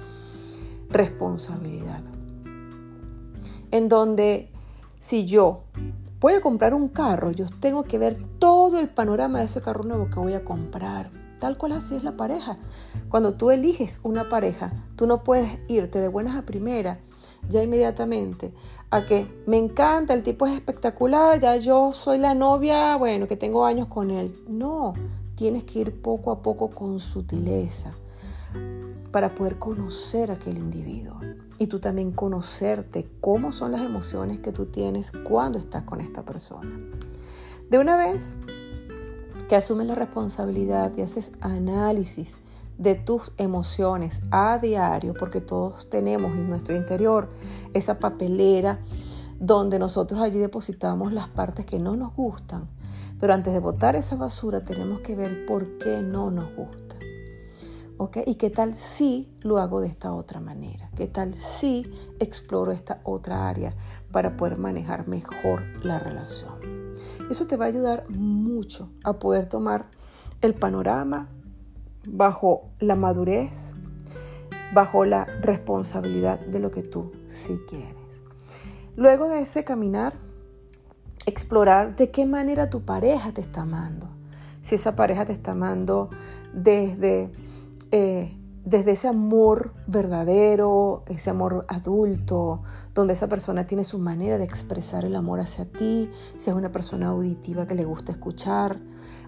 responsabilidad. 0.90 2.02
En 3.70 3.88
donde 3.88 4.50
si 4.98 5.26
yo 5.26 5.62
voy 6.20 6.34
a 6.34 6.40
comprar 6.40 6.74
un 6.74 6.88
carro, 6.88 7.30
yo 7.30 7.46
tengo 7.60 7.84
que 7.84 7.98
ver 7.98 8.16
todo 8.38 8.78
el 8.78 8.88
panorama 8.88 9.38
de 9.38 9.44
ese 9.44 9.62
carro 9.62 9.84
nuevo 9.84 10.08
que 10.10 10.18
voy 10.18 10.34
a 10.34 10.44
comprar. 10.44 11.10
Tal 11.38 11.56
cual 11.56 11.72
así 11.72 11.94
es 11.94 12.02
la 12.02 12.16
pareja. 12.16 12.58
Cuando 13.08 13.34
tú 13.34 13.50
eliges 13.50 14.00
una 14.02 14.28
pareja, 14.28 14.72
tú 14.96 15.06
no 15.06 15.22
puedes 15.22 15.58
irte 15.68 16.00
de 16.00 16.08
buenas 16.08 16.36
a 16.36 16.42
primera 16.42 16.98
ya 17.48 17.62
inmediatamente 17.62 18.52
a 18.90 19.04
que 19.04 19.26
me 19.46 19.58
encanta, 19.58 20.14
el 20.14 20.22
tipo 20.22 20.46
es 20.46 20.54
espectacular, 20.54 21.38
ya 21.38 21.56
yo 21.56 21.92
soy 21.92 22.18
la 22.18 22.34
novia, 22.34 22.96
bueno, 22.96 23.28
que 23.28 23.36
tengo 23.36 23.64
años 23.64 23.88
con 23.88 24.10
él. 24.10 24.34
No, 24.48 24.94
tienes 25.34 25.64
que 25.64 25.80
ir 25.80 26.02
poco 26.02 26.30
a 26.30 26.42
poco 26.42 26.70
con 26.70 26.98
sutileza 26.98 27.92
para 29.10 29.34
poder 29.34 29.58
conocer 29.58 30.30
a 30.30 30.34
aquel 30.34 30.58
individuo 30.58 31.18
y 31.58 31.66
tú 31.66 31.80
también 31.80 32.12
conocerte 32.12 33.08
cómo 33.20 33.52
son 33.52 33.72
las 33.72 33.82
emociones 33.82 34.38
que 34.38 34.52
tú 34.52 34.66
tienes 34.66 35.12
cuando 35.24 35.58
estás 35.58 35.82
con 35.82 36.00
esta 36.00 36.22
persona. 36.22 36.70
De 37.68 37.78
una 37.78 37.96
vez 37.96 38.36
que 39.48 39.56
asumes 39.56 39.86
la 39.86 39.94
responsabilidad 39.94 40.92
y 40.96 41.02
haces 41.02 41.32
análisis 41.40 42.42
de 42.76 42.94
tus 42.94 43.32
emociones 43.38 44.20
a 44.30 44.58
diario, 44.58 45.14
porque 45.18 45.40
todos 45.40 45.90
tenemos 45.90 46.32
en 46.34 46.48
nuestro 46.48 46.76
interior 46.76 47.28
esa 47.74 47.98
papelera 47.98 48.78
donde 49.40 49.78
nosotros 49.78 50.20
allí 50.20 50.38
depositamos 50.38 51.12
las 51.12 51.28
partes 51.28 51.66
que 51.66 51.78
no 51.78 51.96
nos 51.96 52.14
gustan, 52.14 52.68
Pero 53.20 53.34
antes 53.34 53.52
de 53.52 53.58
botar 53.58 53.96
esa 53.96 54.14
basura 54.14 54.64
tenemos 54.64 55.00
que 55.00 55.16
ver 55.16 55.44
por 55.44 55.78
qué 55.78 56.02
no 56.02 56.30
nos 56.30 56.54
gusta. 56.54 56.97
¿Ok? 57.98 58.18
¿Y 58.26 58.36
qué 58.36 58.48
tal 58.48 58.74
si 58.74 59.28
lo 59.42 59.58
hago 59.58 59.80
de 59.80 59.88
esta 59.88 60.12
otra 60.12 60.40
manera? 60.40 60.88
¿Qué 60.96 61.08
tal 61.08 61.34
si 61.34 61.92
exploro 62.20 62.70
esta 62.70 63.00
otra 63.02 63.48
área 63.48 63.74
para 64.12 64.36
poder 64.36 64.56
manejar 64.56 65.08
mejor 65.08 65.62
la 65.84 65.98
relación? 65.98 66.94
Eso 67.28 67.46
te 67.46 67.56
va 67.56 67.64
a 67.64 67.68
ayudar 67.68 68.08
mucho 68.08 68.88
a 69.02 69.14
poder 69.14 69.46
tomar 69.46 69.86
el 70.40 70.54
panorama 70.54 71.28
bajo 72.06 72.70
la 72.78 72.94
madurez, 72.94 73.74
bajo 74.72 75.04
la 75.04 75.24
responsabilidad 75.24 76.38
de 76.38 76.60
lo 76.60 76.70
que 76.70 76.84
tú 76.84 77.10
sí 77.26 77.60
quieres. 77.68 77.96
Luego 78.94 79.28
de 79.28 79.40
ese 79.40 79.64
caminar, 79.64 80.14
explorar 81.26 81.96
de 81.96 82.10
qué 82.10 82.26
manera 82.26 82.70
tu 82.70 82.82
pareja 82.82 83.32
te 83.32 83.40
está 83.40 83.62
amando. 83.62 84.08
Si 84.62 84.76
esa 84.76 84.94
pareja 84.96 85.24
te 85.24 85.32
está 85.32 85.52
amando 85.52 86.10
desde, 86.52 87.30
eh, 87.90 88.36
desde 88.64 88.90
ese 88.90 89.08
amor 89.08 89.72
verdadero, 89.86 91.04
ese 91.06 91.30
amor 91.30 91.64
adulto, 91.68 92.62
donde 92.94 93.14
esa 93.14 93.28
persona 93.28 93.66
tiene 93.66 93.82
su 93.82 93.98
manera 93.98 94.36
de 94.36 94.44
expresar 94.44 95.06
el 95.06 95.16
amor 95.16 95.40
hacia 95.40 95.64
ti, 95.64 96.10
si 96.36 96.50
es 96.50 96.56
una 96.56 96.70
persona 96.70 97.08
auditiva 97.08 97.66
que 97.66 97.74
le 97.74 97.84
gusta 97.84 98.12
escuchar, 98.12 98.78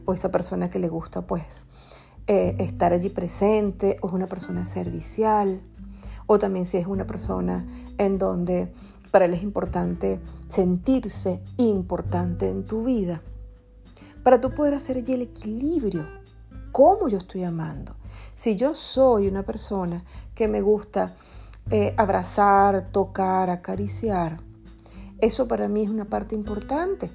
o 0.05 0.13
esa 0.13 0.31
persona 0.31 0.71
que 0.71 0.79
le 0.79 0.89
gusta 0.89 1.27
pues 1.27 1.67
eh, 2.27 2.57
estar 2.59 2.93
allí 2.93 3.09
presente, 3.09 3.99
o 4.03 4.09
es 4.09 4.13
una 4.13 4.27
persona 4.27 4.67
servicial, 4.67 5.63
o 6.27 6.39
también 6.39 6.67
si 6.67 6.77
es 6.77 6.87
una 6.87 7.07
persona 7.07 7.67
en 7.97 8.19
donde 8.19 8.73
para 9.11 9.25
él 9.25 9.35
es 9.35 9.43
importante 9.43 10.21
sentirse 10.49 11.43
importante 11.57 12.51
en 12.51 12.65
tu 12.65 12.85
vida. 12.85 13.23
Para 14.23 14.41
tú 14.41 14.51
poder 14.51 14.75
hacer 14.75 14.99
allí 14.99 15.15
el 15.15 15.23
equilibrio. 15.23 16.07
¿Cómo 16.73 17.09
yo 17.09 17.19
estoy 17.19 17.43
amando? 17.43 18.00
Si 18.35 18.57
yo 18.57 18.75
soy 18.75 19.29
una 19.29 19.43
persona 19.43 20.05
que 20.35 20.49
me 20.49 20.61
gusta 20.61 21.15
eh, 21.71 21.95
abrazar, 21.97 22.91
tocar, 22.93 23.51
acariciar, 23.51 24.41
eso 25.21 25.47
para 25.47 25.69
mí 25.69 25.83
es 25.83 25.91
una 25.91 26.07
parte 26.07 26.35
importante. 26.35 27.11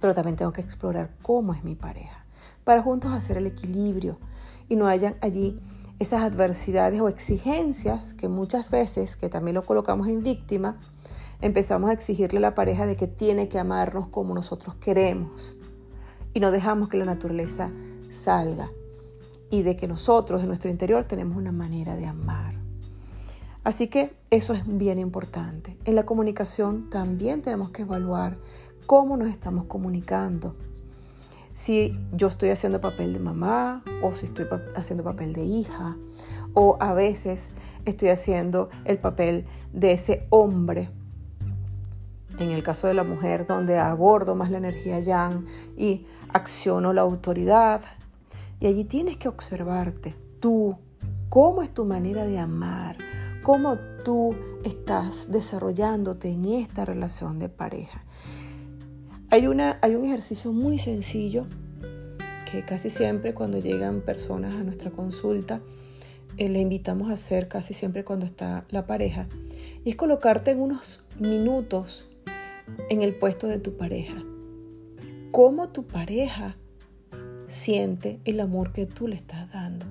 Pero 0.00 0.14
también 0.14 0.36
tengo 0.36 0.52
que 0.52 0.60
explorar 0.60 1.10
cómo 1.22 1.54
es 1.54 1.64
mi 1.64 1.74
pareja 1.74 2.26
para 2.66 2.82
juntos 2.82 3.12
hacer 3.12 3.36
el 3.36 3.46
equilibrio 3.46 4.18
y 4.68 4.74
no 4.74 4.88
hayan 4.88 5.14
allí 5.20 5.60
esas 6.00 6.22
adversidades 6.22 7.00
o 7.00 7.08
exigencias 7.08 8.12
que 8.12 8.28
muchas 8.28 8.72
veces, 8.72 9.14
que 9.14 9.28
también 9.28 9.54
lo 9.54 9.62
colocamos 9.62 10.08
en 10.08 10.24
víctima, 10.24 10.76
empezamos 11.40 11.90
a 11.90 11.92
exigirle 11.92 12.38
a 12.38 12.40
la 12.40 12.54
pareja 12.56 12.84
de 12.86 12.96
que 12.96 13.06
tiene 13.06 13.48
que 13.48 13.60
amarnos 13.60 14.08
como 14.08 14.34
nosotros 14.34 14.74
queremos 14.76 15.54
y 16.34 16.40
no 16.40 16.50
dejamos 16.50 16.88
que 16.88 16.96
la 16.96 17.04
naturaleza 17.04 17.70
salga 18.10 18.68
y 19.50 19.62
de 19.62 19.76
que 19.76 19.86
nosotros 19.86 20.42
en 20.42 20.48
nuestro 20.48 20.70
interior 20.70 21.04
tenemos 21.04 21.36
una 21.36 21.52
manera 21.52 21.96
de 21.96 22.06
amar. 22.06 22.54
Así 23.64 23.88
que 23.88 24.14
eso 24.30 24.52
es 24.54 24.62
bien 24.66 24.98
importante. 24.98 25.76
En 25.84 25.96
la 25.96 26.06
comunicación 26.06 26.88
también 26.88 27.42
tenemos 27.42 27.70
que 27.70 27.82
evaluar 27.82 28.36
cómo 28.86 29.16
nos 29.16 29.28
estamos 29.28 29.64
comunicando 29.64 30.54
si 31.52 31.98
yo 32.12 32.28
estoy 32.28 32.50
haciendo 32.50 32.80
papel 32.80 33.14
de 33.14 33.18
mamá 33.18 33.82
o 34.02 34.14
si 34.14 34.26
estoy 34.26 34.46
haciendo 34.76 35.02
papel 35.02 35.32
de 35.32 35.44
hija 35.44 35.96
o 36.52 36.76
a 36.80 36.92
veces 36.92 37.50
estoy 37.86 38.10
haciendo 38.10 38.68
el 38.84 38.98
papel 38.98 39.46
de 39.72 39.92
ese 39.92 40.26
hombre. 40.30 40.90
En 42.38 42.50
el 42.50 42.62
caso 42.62 42.86
de 42.86 42.94
la 42.94 43.04
mujer, 43.04 43.46
donde 43.46 43.78
abordo 43.78 44.34
más 44.34 44.50
la 44.50 44.58
energía 44.58 45.00
yang 45.00 45.46
y 45.76 46.06
acciono 46.32 46.92
la 46.92 47.02
autoridad. 47.02 47.80
Y 48.60 48.66
allí 48.66 48.84
tienes 48.84 49.16
que 49.18 49.28
observarte 49.28 50.14
tú, 50.40 50.76
cómo 51.28 51.62
es 51.62 51.72
tu 51.74 51.84
manera 51.84 52.24
de 52.24 52.38
amar, 52.38 52.96
cómo 53.42 53.76
tú 54.04 54.34
estás 54.64 55.30
desarrollándote 55.30 56.30
en 56.30 56.46
esta 56.46 56.84
relación 56.84 57.38
de 57.38 57.48
pareja. 57.48 58.04
Hay, 59.30 59.46
una, 59.46 59.78
hay 59.82 59.94
un 59.94 60.04
ejercicio 60.04 60.52
muy 60.52 60.78
sencillo 60.78 61.46
que 62.50 62.64
casi 62.64 62.90
siempre 62.90 63.34
cuando 63.34 63.58
llegan 63.58 64.00
personas 64.00 64.54
a 64.54 64.62
nuestra 64.62 64.90
consulta, 64.90 65.60
eh, 66.38 66.48
le 66.48 66.60
invitamos 66.60 67.10
a 67.10 67.14
hacer 67.14 67.48
casi 67.48 67.74
siempre 67.74 68.04
cuando 68.04 68.24
está 68.24 68.64
la 68.70 68.86
pareja, 68.86 69.26
y 69.84 69.90
es 69.90 69.96
colocarte 69.96 70.52
en 70.52 70.60
unos 70.60 71.04
minutos 71.18 72.08
en 72.88 73.02
el 73.02 73.14
puesto 73.14 73.46
de 73.46 73.58
tu 73.58 73.76
pareja. 73.76 74.22
¿Cómo 75.32 75.68
tu 75.68 75.86
pareja 75.86 76.56
siente 77.56 78.20
el 78.24 78.38
amor 78.40 78.72
que 78.72 78.86
tú 78.86 79.08
le 79.08 79.16
estás 79.16 79.50
dando? 79.50 79.86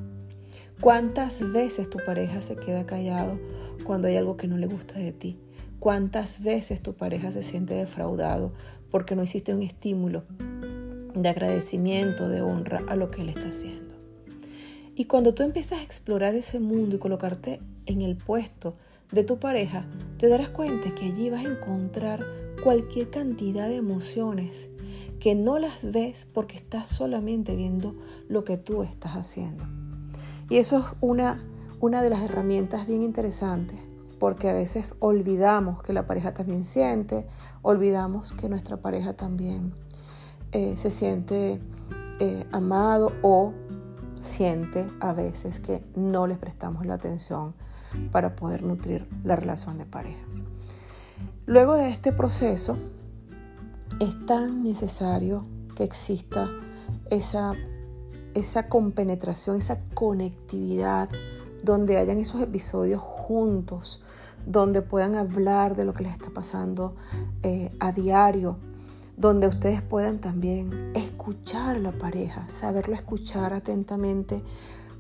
¿Cuántas 0.80 1.52
veces 1.52 1.90
tu 1.90 2.00
pareja 2.06 2.42
se 2.42 2.56
queda 2.56 2.86
callado 2.86 3.40
cuando 3.86 4.08
hay 4.08 4.16
algo 4.18 4.38
que 4.38 4.48
no 4.48 4.58
le 4.58 4.68
gusta 4.68 5.00
de 5.00 5.12
ti? 5.12 5.38
¿Cuántas 5.80 6.42
veces 6.42 6.82
tu 6.82 6.94
pareja 6.94 7.32
se 7.32 7.44
siente 7.44 7.74
defraudado 7.74 8.54
porque 8.90 9.16
no 9.16 9.24
hiciste 9.24 9.54
un 9.54 9.62
estímulo 9.62 10.24
de 11.16 11.30
agradecimiento, 11.30 12.30
de 12.30 12.42
honra 12.42 12.84
a 12.88 12.96
lo 12.96 13.10
que 13.10 13.22
Él 13.22 13.30
está 13.30 13.50
haciendo. 13.50 13.96
Y 14.96 15.06
cuando 15.06 15.34
tú 15.34 15.44
empiezas 15.44 15.80
a 15.80 15.84
explorar 15.84 16.36
ese 16.36 16.60
mundo 16.60 16.96
y 16.96 17.00
colocarte 17.00 17.60
en 17.86 18.02
el 18.02 18.16
puesto 18.16 18.76
de 19.12 19.24
tu 19.24 19.40
pareja, 19.40 19.86
te 20.18 20.30
darás 20.30 20.50
cuenta 20.50 20.94
que 20.96 21.06
allí 21.06 21.30
vas 21.30 21.46
a 21.46 21.50
encontrar 21.50 22.26
cualquier 22.64 23.10
cantidad 23.10 23.68
de 23.68 23.76
emociones 23.76 24.70
que 25.20 25.36
no 25.36 25.60
las 25.60 25.92
ves 25.92 26.28
porque 26.34 26.58
estás 26.58 26.88
solamente 26.88 27.56
viendo 27.56 27.96
lo 28.28 28.44
que 28.44 28.58
tú 28.58 28.84
estás 28.84 29.14
haciendo. 29.14 29.66
Y 30.50 30.58
eso 30.58 30.80
es 30.80 30.86
una, 31.02 31.44
una 31.80 32.02
de 32.02 32.10
las 32.10 32.22
herramientas 32.22 32.88
bien 32.88 33.02
interesantes 33.02 33.80
porque 34.20 34.50
a 34.50 34.54
veces 34.54 34.96
olvidamos 35.00 35.82
que 35.84 35.94
la 35.94 36.08
pareja 36.08 36.34
también 36.34 36.66
siente, 36.66 37.28
olvidamos 37.62 38.32
que 38.34 38.50
nuestra 38.50 38.78
pareja 38.78 39.14
también 39.14 39.74
eh, 40.52 40.78
se 40.78 40.90
siente 40.90 41.60
eh, 42.20 42.46
amado 42.52 43.12
o 43.22 43.54
siente 44.20 44.88
a 45.00 45.14
veces 45.14 45.60
que 45.60 45.84
no 45.96 46.28
les 46.28 46.38
prestamos 46.38 46.86
la 46.86 46.96
atención 46.96 47.54
para 48.12 48.36
poder 48.36 48.64
nutrir 48.64 49.08
la 49.24 49.36
relación 49.36 49.78
de 49.78 49.86
pareja. 49.86 50.24
Luego 51.46 51.76
de 51.76 51.90
este 51.90 52.12
proceso, 52.12 52.78
es 54.00 54.25
tan 54.25 54.64
necesario 54.64 55.46
que 55.75 55.84
exista 55.84 56.50
esa, 57.10 57.54
esa 58.34 58.68
compenetración, 58.68 59.58
esa 59.58 59.80
conectividad, 59.94 61.10
donde 61.64 61.98
hayan 61.98 62.18
esos 62.18 62.42
episodios 62.42 63.02
juntos, 63.02 64.02
donde 64.46 64.82
puedan 64.82 65.16
hablar 65.16 65.75
de 65.75 65.86
lo 65.86 65.94
que 65.94 66.04
les 66.04 66.14
está 66.14 66.30
pasando 66.30 66.96
eh, 67.42 67.72
a 67.80 67.92
diario, 67.92 68.58
donde 69.18 69.48
ustedes 69.48 69.82
puedan 69.82 70.20
también 70.20 70.92
escuchar 70.94 71.78
a 71.78 71.80
la 71.80 71.92
pareja, 71.92 72.48
saberlo 72.50 72.94
escuchar 72.94 73.54
atentamente 73.54 74.44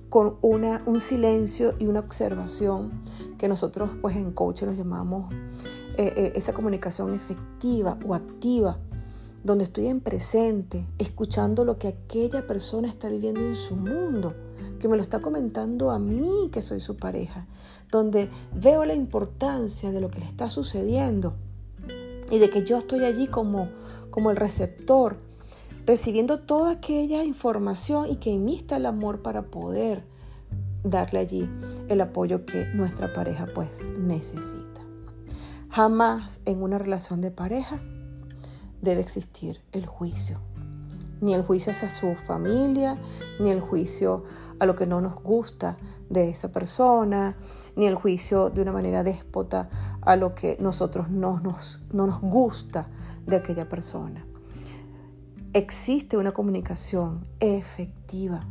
con 0.09 0.37
una, 0.41 0.81
un 0.85 1.01
silencio 1.01 1.75
y 1.77 1.87
una 1.87 1.99
observación 1.99 3.03
que 3.37 3.47
nosotros 3.47 3.91
pues 4.01 4.15
en 4.15 4.31
coaching 4.31 4.67
nos 4.67 4.77
llamamos 4.77 5.33
eh, 5.97 6.13
eh, 6.15 6.33
esa 6.35 6.53
comunicación 6.53 7.13
efectiva 7.13 7.97
o 8.05 8.15
activa, 8.15 8.79
donde 9.43 9.65
estoy 9.65 9.87
en 9.87 10.01
presente, 10.01 10.87
escuchando 10.97 11.65
lo 11.65 11.77
que 11.77 11.89
aquella 11.89 12.47
persona 12.47 12.87
está 12.87 13.09
viviendo 13.09 13.41
en 13.41 13.55
su 13.55 13.75
mundo 13.75 14.33
que 14.79 14.87
me 14.87 14.97
lo 14.97 15.01
está 15.01 15.19
comentando 15.19 15.91
a 15.91 15.99
mí 15.99 16.49
que 16.51 16.61
soy 16.61 16.79
su 16.79 16.95
pareja, 16.95 17.47
donde 17.91 18.29
veo 18.53 18.85
la 18.85 18.93
importancia 18.93 19.91
de 19.91 20.01
lo 20.01 20.09
que 20.09 20.19
le 20.19 20.25
está 20.25 20.47
sucediendo 20.47 21.33
y 22.29 22.39
de 22.39 22.49
que 22.49 22.63
yo 22.63 22.77
estoy 22.77 23.03
allí 23.03 23.27
como, 23.27 23.69
como 24.11 24.31
el 24.31 24.37
receptor, 24.37 25.17
recibiendo 25.85 26.39
toda 26.39 26.71
aquella 26.71 27.23
información 27.23 28.09
y 28.09 28.17
que 28.17 28.33
en 28.33 28.45
mí 28.45 28.57
está 28.57 28.77
el 28.77 28.85
amor 28.85 29.21
para 29.21 29.43
poder 29.43 30.03
darle 30.83 31.19
allí 31.19 31.49
el 31.87 32.01
apoyo 32.01 32.45
que 32.45 32.65
nuestra 32.73 33.13
pareja 33.13 33.47
pues 33.53 33.83
necesita. 33.99 34.74
Jamás 35.69 36.39
en 36.45 36.61
una 36.61 36.77
relación 36.77 37.21
de 37.21 37.31
pareja 37.31 37.79
debe 38.81 39.01
existir 39.01 39.61
el 39.71 39.85
juicio 39.85 40.39
ni 41.21 41.33
el 41.33 41.43
juicio 41.43 41.71
hacia 41.71 41.89
su 41.89 42.15
familia, 42.15 42.99
ni 43.39 43.49
el 43.49 43.61
juicio 43.61 44.23
a 44.59 44.65
lo 44.65 44.75
que 44.75 44.85
no 44.85 45.01
nos 45.01 45.15
gusta 45.15 45.77
de 46.09 46.29
esa 46.29 46.51
persona, 46.51 47.35
ni 47.75 47.85
el 47.87 47.95
juicio 47.95 48.49
de 48.49 48.61
una 48.61 48.71
manera 48.71 49.03
déspota 49.03 49.69
a 50.01 50.15
lo 50.15 50.35
que 50.35 50.57
nosotros 50.59 51.09
no 51.09 51.39
nos, 51.39 51.81
no 51.91 52.05
nos 52.07 52.21
gusta 52.21 52.87
de 53.25 53.37
aquella 53.37 53.67
persona. 53.67 54.25
Existe 55.53 56.17
una 56.17 56.31
comunicación 56.31 57.25
efectiva 57.39 58.41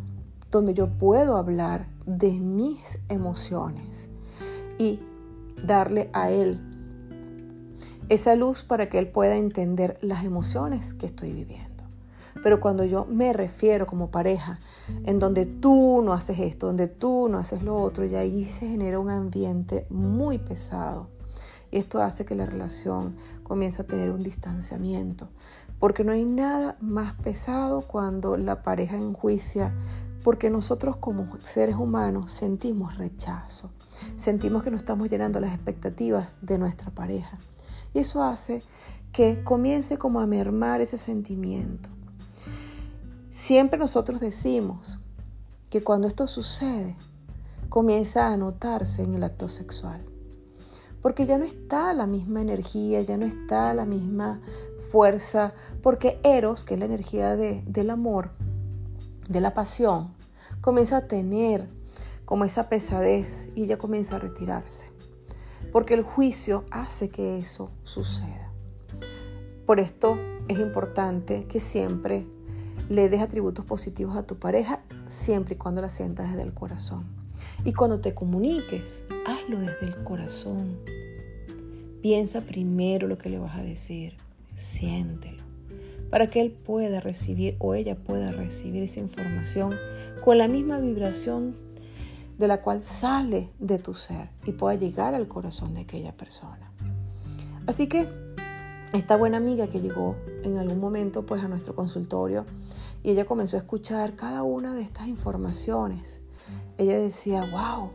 donde 0.50 0.74
yo 0.74 0.88
puedo 0.88 1.36
hablar 1.36 1.86
de 2.06 2.32
mis 2.32 2.98
emociones 3.08 4.08
y 4.78 5.00
darle 5.62 6.10
a 6.12 6.30
él 6.30 6.60
esa 8.08 8.34
luz 8.36 8.62
para 8.62 8.88
que 8.88 8.98
él 8.98 9.08
pueda 9.08 9.36
entender 9.36 9.98
las 10.02 10.24
emociones 10.24 10.94
que 10.94 11.06
estoy 11.06 11.32
viviendo. 11.32 11.84
Pero 12.42 12.60
cuando 12.60 12.84
yo 12.84 13.06
me 13.06 13.32
refiero 13.32 13.86
como 13.86 14.10
pareja, 14.10 14.58
en 15.04 15.18
donde 15.18 15.46
tú 15.46 16.02
no 16.04 16.12
haces 16.12 16.38
esto, 16.40 16.66
donde 16.66 16.88
tú 16.88 17.28
no 17.30 17.38
haces 17.38 17.62
lo 17.62 17.76
otro, 17.76 18.04
y 18.04 18.16
ahí 18.16 18.44
se 18.44 18.68
genera 18.68 18.98
un 18.98 19.08
ambiente 19.08 19.86
muy 19.88 20.38
pesado. 20.38 21.08
Y 21.70 21.78
esto 21.78 22.02
hace 22.02 22.24
que 22.24 22.34
la 22.34 22.44
relación 22.44 23.16
comience 23.42 23.80
a 23.80 23.86
tener 23.86 24.10
un 24.10 24.22
distanciamiento. 24.22 25.28
Porque 25.80 26.04
no 26.04 26.12
hay 26.12 26.24
nada 26.24 26.76
más 26.80 27.14
pesado 27.14 27.82
cuando 27.82 28.36
la 28.36 28.62
pareja 28.62 28.96
enjuicia, 28.96 29.74
porque 30.22 30.50
nosotros 30.50 30.96
como 30.96 31.26
seres 31.40 31.76
humanos 31.76 32.32
sentimos 32.32 32.96
rechazo, 32.98 33.70
sentimos 34.16 34.62
que 34.62 34.70
no 34.70 34.76
estamos 34.76 35.08
llenando 35.08 35.40
las 35.40 35.54
expectativas 35.54 36.38
de 36.42 36.58
nuestra 36.58 36.90
pareja. 36.90 37.38
Y 37.94 38.00
eso 38.00 38.22
hace 38.22 38.62
que 39.12 39.42
comience 39.44 39.96
como 39.96 40.20
a 40.20 40.26
mermar 40.26 40.80
ese 40.80 40.98
sentimiento. 40.98 41.88
Siempre 43.30 43.78
nosotros 43.78 44.20
decimos 44.20 44.98
que 45.70 45.82
cuando 45.82 46.08
esto 46.08 46.26
sucede, 46.26 46.96
comienza 47.68 48.28
a 48.28 48.36
notarse 48.36 49.02
en 49.02 49.14
el 49.14 49.24
acto 49.24 49.48
sexual. 49.48 50.04
Porque 51.00 51.26
ya 51.26 51.38
no 51.38 51.44
está 51.44 51.92
la 51.94 52.06
misma 52.06 52.40
energía, 52.40 53.02
ya 53.02 53.16
no 53.16 53.26
está 53.26 53.74
la 53.74 53.84
misma 53.84 54.40
fuerza, 54.90 55.52
porque 55.82 56.20
Eros, 56.22 56.64
que 56.64 56.74
es 56.74 56.80
la 56.80 56.86
energía 56.86 57.36
de, 57.36 57.62
del 57.66 57.90
amor, 57.90 58.30
de 59.28 59.40
la 59.40 59.54
pasión, 59.54 60.14
comienza 60.60 60.98
a 60.98 61.06
tener 61.08 61.68
como 62.24 62.44
esa 62.44 62.68
pesadez 62.68 63.48
y 63.54 63.64
ella 63.64 63.78
comienza 63.78 64.16
a 64.16 64.20
retirarse. 64.20 64.93
Porque 65.72 65.94
el 65.94 66.02
juicio 66.02 66.64
hace 66.70 67.08
que 67.08 67.38
eso 67.38 67.70
suceda. 67.82 68.52
Por 69.66 69.80
esto 69.80 70.18
es 70.48 70.58
importante 70.58 71.44
que 71.44 71.58
siempre 71.58 72.26
le 72.88 73.08
des 73.08 73.22
atributos 73.22 73.64
positivos 73.64 74.16
a 74.16 74.26
tu 74.26 74.36
pareja 74.36 74.80
siempre 75.06 75.54
y 75.54 75.58
cuando 75.58 75.80
la 75.80 75.88
sientas 75.88 76.30
desde 76.30 76.42
el 76.42 76.52
corazón. 76.52 77.04
Y 77.64 77.72
cuando 77.72 78.00
te 78.00 78.14
comuniques, 78.14 79.04
hazlo 79.26 79.60
desde 79.60 79.86
el 79.86 80.04
corazón. 80.04 80.78
Piensa 82.02 82.42
primero 82.42 83.08
lo 83.08 83.16
que 83.16 83.30
le 83.30 83.38
vas 83.38 83.56
a 83.56 83.62
decir, 83.62 84.14
siéntelo, 84.56 85.42
para 86.10 86.26
que 86.26 86.42
él 86.42 86.50
pueda 86.50 87.00
recibir 87.00 87.56
o 87.58 87.74
ella 87.74 87.96
pueda 87.96 88.30
recibir 88.30 88.82
esa 88.82 89.00
información 89.00 89.74
con 90.22 90.36
la 90.36 90.48
misma 90.48 90.78
vibración 90.80 91.54
de 92.38 92.48
la 92.48 92.62
cual 92.62 92.82
sale 92.82 93.50
de 93.58 93.78
tu 93.78 93.94
ser 93.94 94.30
y 94.44 94.52
pueda 94.52 94.76
llegar 94.76 95.14
al 95.14 95.28
corazón 95.28 95.74
de 95.74 95.82
aquella 95.82 96.16
persona. 96.16 96.72
Así 97.66 97.86
que 97.86 98.08
esta 98.92 99.16
buena 99.16 99.38
amiga 99.38 99.68
que 99.68 99.80
llegó 99.80 100.16
en 100.42 100.58
algún 100.58 100.78
momento 100.78 101.24
pues 101.26 101.42
a 101.42 101.48
nuestro 101.48 101.74
consultorio 101.74 102.44
y 103.02 103.10
ella 103.10 103.24
comenzó 103.24 103.56
a 103.56 103.60
escuchar 103.60 104.14
cada 104.14 104.42
una 104.42 104.74
de 104.74 104.82
estas 104.82 105.08
informaciones. 105.08 106.22
Ella 106.78 106.98
decía, 106.98 107.48
wow, 107.50 107.90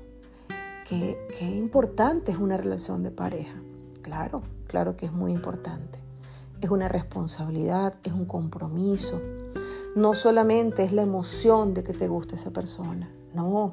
qué, 0.87 1.17
qué 1.37 1.45
importante 1.45 2.31
es 2.31 2.37
una 2.37 2.57
relación 2.57 3.03
de 3.03 3.11
pareja. 3.11 3.61
Claro, 4.01 4.41
claro 4.67 4.95
que 4.95 5.05
es 5.05 5.11
muy 5.11 5.31
importante. 5.31 5.99
Es 6.61 6.69
una 6.69 6.87
responsabilidad, 6.87 7.95
es 8.03 8.13
un 8.13 8.25
compromiso. 8.25 9.21
No 9.95 10.13
solamente 10.13 10.83
es 10.83 10.91
la 10.91 11.01
emoción 11.01 11.73
de 11.73 11.83
que 11.83 11.93
te 11.93 12.07
guste 12.07 12.35
esa 12.35 12.51
persona, 12.51 13.09
no, 13.33 13.71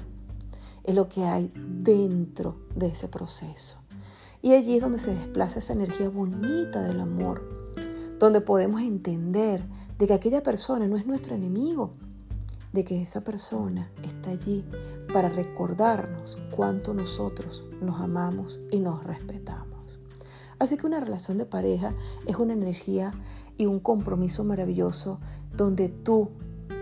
es 0.86 0.94
lo 0.94 1.08
que 1.08 1.24
hay 1.24 1.52
dentro 1.54 2.56
de 2.74 2.88
ese 2.88 3.08
proceso. 3.08 3.78
Y 4.40 4.52
allí 4.52 4.76
es 4.76 4.82
donde 4.82 4.98
se 4.98 5.12
desplaza 5.12 5.58
esa 5.58 5.72
energía 5.72 6.08
bonita 6.08 6.82
del 6.82 7.00
amor, 7.00 7.42
donde 8.18 8.40
podemos 8.40 8.80
entender 8.80 9.64
de 9.98 10.06
que 10.06 10.14
aquella 10.14 10.42
persona 10.42 10.86
no 10.86 10.96
es 10.96 11.06
nuestro 11.06 11.34
enemigo, 11.34 11.94
de 12.72 12.84
que 12.84 13.02
esa 13.02 13.22
persona 13.22 13.90
está 14.04 14.30
allí 14.30 14.64
para 15.12 15.28
recordarnos 15.28 16.38
cuánto 16.54 16.94
nosotros 16.94 17.64
nos 17.80 18.00
amamos 18.00 18.60
y 18.70 18.78
nos 18.78 19.02
respetamos. 19.02 19.98
Así 20.58 20.76
que 20.76 20.86
una 20.86 21.00
relación 21.00 21.38
de 21.38 21.46
pareja 21.46 21.94
es 22.26 22.36
una 22.36 22.52
energía 22.52 23.12
y 23.56 23.66
un 23.66 23.80
compromiso 23.80 24.44
maravilloso 24.44 25.18
donde 25.56 25.88
tú 25.88 26.30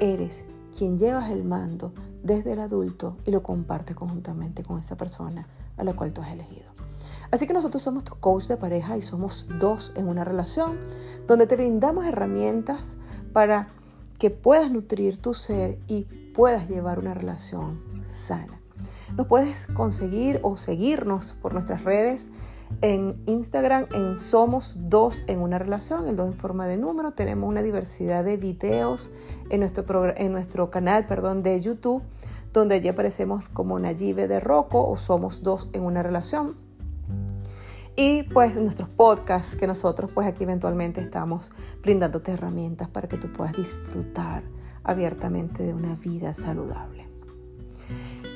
eres 0.00 0.44
quien 0.76 0.98
llevas 0.98 1.30
el 1.30 1.44
mando 1.44 1.92
desde 2.24 2.54
el 2.54 2.60
adulto 2.60 3.18
y 3.24 3.30
lo 3.30 3.42
compartes 3.42 3.94
conjuntamente 3.94 4.64
con 4.64 4.80
esa 4.80 4.96
persona 4.96 5.46
a 5.76 5.84
la 5.84 5.92
cual 5.92 6.12
tú 6.12 6.22
has 6.22 6.32
elegido. 6.32 6.66
Así 7.30 7.46
que 7.46 7.52
nosotros 7.52 7.82
somos 7.82 8.02
tu 8.02 8.16
coach 8.16 8.46
de 8.46 8.56
pareja 8.56 8.96
y 8.96 9.02
somos 9.02 9.46
dos 9.60 9.92
en 9.94 10.08
una 10.08 10.24
relación 10.24 10.78
donde 11.28 11.46
te 11.46 11.56
brindamos 11.56 12.06
herramientas 12.06 12.96
para 13.32 13.68
que 14.18 14.30
puedas 14.30 14.70
nutrir 14.70 15.18
tu 15.18 15.34
ser 15.34 15.78
y 15.86 16.02
puedas 16.34 16.68
llevar 16.68 16.98
una 16.98 17.12
relación 17.12 17.82
sana. 18.04 18.60
Nos 19.16 19.26
puedes 19.26 19.66
conseguir 19.66 20.40
o 20.42 20.56
seguirnos 20.56 21.34
por 21.34 21.52
nuestras 21.52 21.84
redes 21.84 22.30
en 22.80 23.22
Instagram 23.26 23.86
en 23.92 24.16
Somos 24.16 24.76
Dos 24.88 25.22
en 25.26 25.40
una 25.40 25.58
relación, 25.58 26.08
el 26.08 26.16
dos 26.16 26.28
en 26.28 26.34
forma 26.34 26.66
de 26.66 26.76
número. 26.76 27.12
Tenemos 27.12 27.48
una 27.48 27.62
diversidad 27.62 28.24
de 28.24 28.36
videos 28.36 29.10
en 29.50 29.60
nuestro, 29.60 30.16
en 30.16 30.32
nuestro 30.32 30.70
canal 30.70 31.06
perdón, 31.06 31.42
de 31.42 31.60
YouTube, 31.60 32.02
donde 32.52 32.76
allí 32.76 32.88
aparecemos 32.88 33.48
como 33.48 33.78
Nayibe 33.78 34.28
de 34.28 34.40
Rocco 34.40 34.88
o 34.88 34.96
Somos 34.96 35.42
Dos 35.42 35.68
en 35.72 35.82
una 35.82 36.02
relación 36.02 36.56
y 37.96 38.24
pues 38.24 38.56
nuestros 38.56 38.88
podcasts 38.88 39.56
que 39.56 39.66
nosotros 39.66 40.10
pues 40.12 40.26
aquí 40.26 40.44
eventualmente 40.44 41.00
estamos 41.00 41.52
brindándote 41.82 42.32
herramientas 42.32 42.88
para 42.88 43.08
que 43.08 43.16
tú 43.16 43.32
puedas 43.32 43.56
disfrutar 43.56 44.42
abiertamente 44.82 45.62
de 45.62 45.74
una 45.74 45.94
vida 45.94 46.34
saludable. 46.34 46.93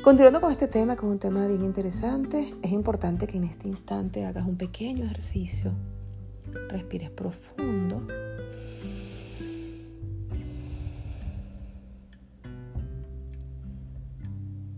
Continuando 0.09 0.41
con 0.41 0.51
este 0.51 0.69
tema, 0.69 0.97
que 0.97 1.05
es 1.05 1.13
un 1.13 1.19
tema 1.19 1.47
bien 1.47 1.63
interesante, 1.63 2.55
es 2.63 2.73
importante 2.73 3.27
que 3.27 3.37
en 3.37 3.45
este 3.45 3.69
instante 3.69 4.25
hagas 4.25 4.47
un 4.47 4.57
pequeño 4.57 5.05
ejercicio, 5.05 5.71
respires 6.71 7.11
profundo. 7.11 8.07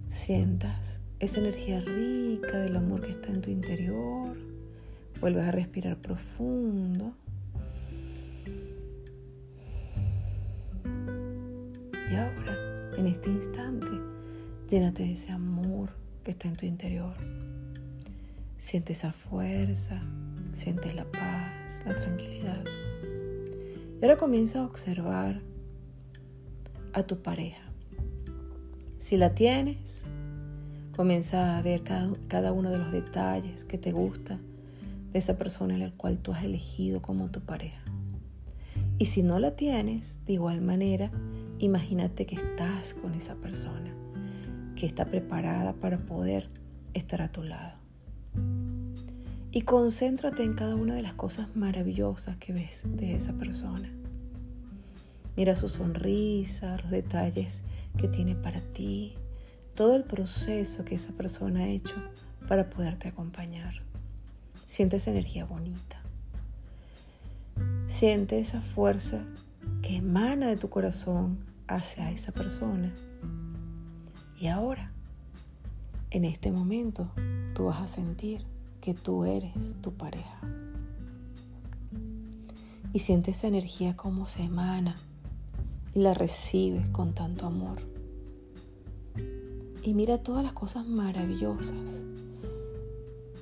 Sientas 0.08 0.98
esa 1.20 1.38
energía 1.38 1.78
rica 1.78 2.58
del 2.58 2.74
amor 2.74 3.02
que 3.02 3.12
está 3.12 3.30
en 3.30 3.40
tu 3.40 3.50
interior 3.50 4.36
Vuelves 5.20 5.46
a 5.46 5.52
respirar 5.52 5.96
profundo. 5.98 7.14
Y 12.10 12.16
ahora, 12.16 12.96
en 12.98 13.06
este 13.06 13.30
instante, 13.30 14.19
llénate 14.70 15.02
de 15.02 15.14
ese 15.14 15.32
amor 15.32 15.90
que 16.22 16.30
está 16.30 16.46
en 16.46 16.54
tu 16.54 16.64
interior. 16.64 17.14
Siente 18.56 18.92
esa 18.92 19.12
fuerza, 19.12 20.00
siente 20.52 20.94
la 20.94 21.04
paz, 21.10 21.82
la 21.84 21.96
tranquilidad. 21.96 22.64
Y 24.00 24.04
ahora 24.04 24.16
comienza 24.16 24.60
a 24.60 24.66
observar 24.66 25.40
a 26.92 27.02
tu 27.02 27.20
pareja. 27.20 27.62
Si 28.98 29.16
la 29.16 29.34
tienes, 29.34 30.04
comienza 30.94 31.58
a 31.58 31.62
ver 31.62 31.82
cada, 31.82 32.12
cada 32.28 32.52
uno 32.52 32.70
de 32.70 32.78
los 32.78 32.92
detalles 32.92 33.64
que 33.64 33.76
te 33.76 33.90
gustan 33.90 34.40
de 35.12 35.18
esa 35.18 35.36
persona 35.36 35.74
en 35.74 35.80
la 35.80 35.90
cual 35.90 36.18
tú 36.18 36.32
has 36.32 36.44
elegido 36.44 37.02
como 37.02 37.28
tu 37.30 37.40
pareja. 37.40 37.82
Y 38.98 39.06
si 39.06 39.24
no 39.24 39.40
la 39.40 39.56
tienes, 39.56 40.24
de 40.26 40.34
igual 40.34 40.60
manera, 40.60 41.10
imagínate 41.58 42.26
que 42.26 42.36
estás 42.36 42.94
con 42.94 43.14
esa 43.14 43.34
persona, 43.34 43.89
que 44.80 44.86
está 44.86 45.04
preparada 45.04 45.74
para 45.74 45.98
poder 45.98 46.48
estar 46.94 47.20
a 47.20 47.30
tu 47.30 47.42
lado. 47.42 47.74
Y 49.52 49.60
concéntrate 49.62 50.42
en 50.42 50.54
cada 50.54 50.74
una 50.74 50.94
de 50.94 51.02
las 51.02 51.12
cosas 51.12 51.54
maravillosas 51.54 52.38
que 52.38 52.54
ves 52.54 52.84
de 52.86 53.14
esa 53.14 53.34
persona. 53.34 53.92
Mira 55.36 55.54
su 55.54 55.68
sonrisa, 55.68 56.78
los 56.78 56.90
detalles 56.90 57.62
que 57.98 58.08
tiene 58.08 58.34
para 58.34 58.62
ti, 58.62 59.16
todo 59.74 59.96
el 59.96 60.04
proceso 60.04 60.82
que 60.86 60.94
esa 60.94 61.12
persona 61.12 61.60
ha 61.60 61.68
hecho 61.68 61.96
para 62.48 62.70
poderte 62.70 63.08
acompañar. 63.08 63.74
Siente 64.66 64.96
esa 64.96 65.10
energía 65.10 65.44
bonita. 65.44 66.00
Siente 67.86 68.38
esa 68.38 68.62
fuerza 68.62 69.26
que 69.82 69.96
emana 69.96 70.48
de 70.48 70.56
tu 70.56 70.70
corazón 70.70 71.44
hacia 71.68 72.10
esa 72.10 72.32
persona. 72.32 72.90
Y 74.40 74.46
ahora, 74.46 74.90
en 76.10 76.24
este 76.24 76.50
momento, 76.50 77.10
tú 77.54 77.66
vas 77.66 77.82
a 77.82 77.88
sentir 77.88 78.46
que 78.80 78.94
tú 78.94 79.26
eres 79.26 79.52
tu 79.82 79.92
pareja. 79.92 80.40
Y 82.94 83.00
siente 83.00 83.32
esa 83.32 83.48
energía 83.48 83.98
como 83.98 84.26
se 84.26 84.42
emana 84.42 84.96
y 85.94 86.00
la 86.00 86.14
recibes 86.14 86.88
con 86.88 87.12
tanto 87.12 87.44
amor. 87.44 87.82
Y 89.82 89.92
mira 89.92 90.22
todas 90.22 90.42
las 90.42 90.54
cosas 90.54 90.86
maravillosas 90.86 91.76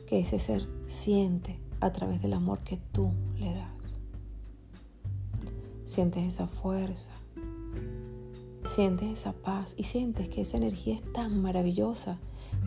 que 0.09 0.19
ese 0.19 0.41
ser 0.41 0.67
siente 0.89 1.61
a 1.79 1.93
través 1.93 2.21
del 2.21 2.33
amor 2.33 2.59
que 2.65 2.77
tú 2.91 3.13
le 3.37 3.55
das. 3.55 3.71
sientes 5.87 6.25
esa 6.25 6.49
fuerza, 6.49 7.13
sientes 8.69 9.11
esa 9.11 9.33
paz 9.33 9.75
y 9.77 9.85
sientes 9.85 10.29
que 10.29 10.43
esa 10.43 10.57
energía 10.57 10.95
es 10.95 11.13
tan 11.13 11.41
maravillosa 11.41 12.19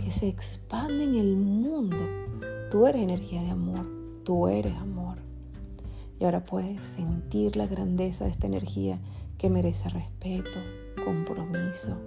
que 0.04 0.12
se 0.12 0.28
expande 0.28 1.04
en 1.04 1.16
el 1.16 1.38
mundo. 1.38 1.98
Tú 2.70 2.88
eres 2.88 3.02
energía 3.02 3.42
de 3.42 3.52
amor, 3.52 3.86
tú 4.24 4.48
eres 4.48 4.76
amor. 4.78 5.18
Y 6.20 6.26
ahora 6.26 6.44
puedes 6.44 6.84
sentir 6.84 7.56
la 7.56 7.68
grandeza 7.68 8.26
de 8.26 8.32
esta 8.32 8.48
energía 8.48 9.00
que 9.38 9.50
merece 9.50 9.90
respeto, 9.90 10.60
compromiso, 11.04 11.98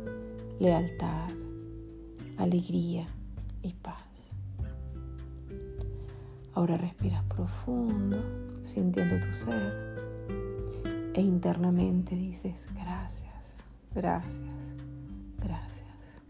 lealtad, 0.58 1.28
alegría 2.36 3.06
y 3.62 3.72
paz. 3.74 4.02
Ahora 6.52 6.76
respiras 6.76 7.24
profundo, 7.24 8.18
sintiendo 8.62 9.20
tu 9.20 9.32
ser 9.32 9.94
e 11.14 11.20
internamente 11.20 12.16
dices 12.16 12.68
gracias, 12.74 13.33
gracias, 13.94 14.74
gracias. 15.42 16.22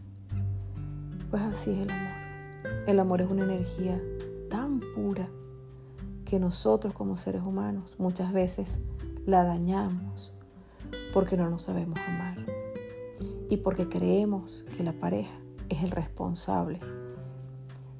Pues 1.29 1.41
así 1.41 1.71
es 1.71 1.79
el 1.79 1.89
amor. 1.89 2.13
El 2.87 2.99
amor 2.99 3.21
es 3.21 3.31
una 3.31 3.43
energía 3.43 4.01
tan 4.49 4.79
pura 4.95 5.27
que 6.23 6.39
nosotros 6.39 6.93
como 6.93 7.15
seres 7.15 7.43
humanos 7.43 7.95
muchas 7.99 8.33
veces 8.33 8.79
la 9.25 9.43
dañamos 9.43 10.33
porque 11.13 11.37
no 11.37 11.49
nos 11.49 11.63
sabemos 11.63 11.99
amar 12.07 12.37
y 13.49 13.57
porque 13.57 13.87
creemos 13.87 14.65
que 14.75 14.83
la 14.83 14.93
pareja 14.93 15.35
es 15.69 15.83
el 15.83 15.91
responsable 15.91 16.79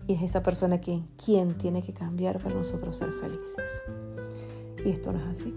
y 0.07 0.13
es 0.13 0.21
esa 0.21 0.43
persona 0.43 0.79
quien, 0.79 1.07
quien 1.23 1.57
tiene 1.57 1.81
que 1.81 1.93
cambiar 1.93 2.39
para 2.41 2.55
nosotros 2.55 2.97
ser 2.97 3.11
felices. 3.11 3.81
Y 4.85 4.89
esto 4.89 5.11
no 5.11 5.19
es 5.19 5.25
así. 5.25 5.55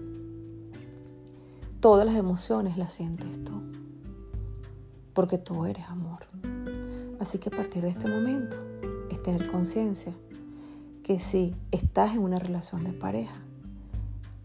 Todas 1.79 2.05
las 2.05 2.15
emociones 2.15 2.77
las 2.77 2.93
sientes 2.93 3.43
tú, 3.43 3.61
porque 5.13 5.37
tú 5.37 5.65
eres 5.65 5.85
amor. 5.85 6.25
Así 7.19 7.37
que 7.37 7.49
a 7.49 7.51
partir 7.51 7.83
de 7.83 7.89
este 7.89 8.07
momento 8.07 8.57
es 9.09 9.21
tener 9.21 9.49
conciencia 9.51 10.13
que 11.03 11.19
si 11.19 11.55
estás 11.71 12.13
en 12.13 12.19
una 12.19 12.39
relación 12.39 12.83
de 12.83 12.93
pareja, 12.93 13.35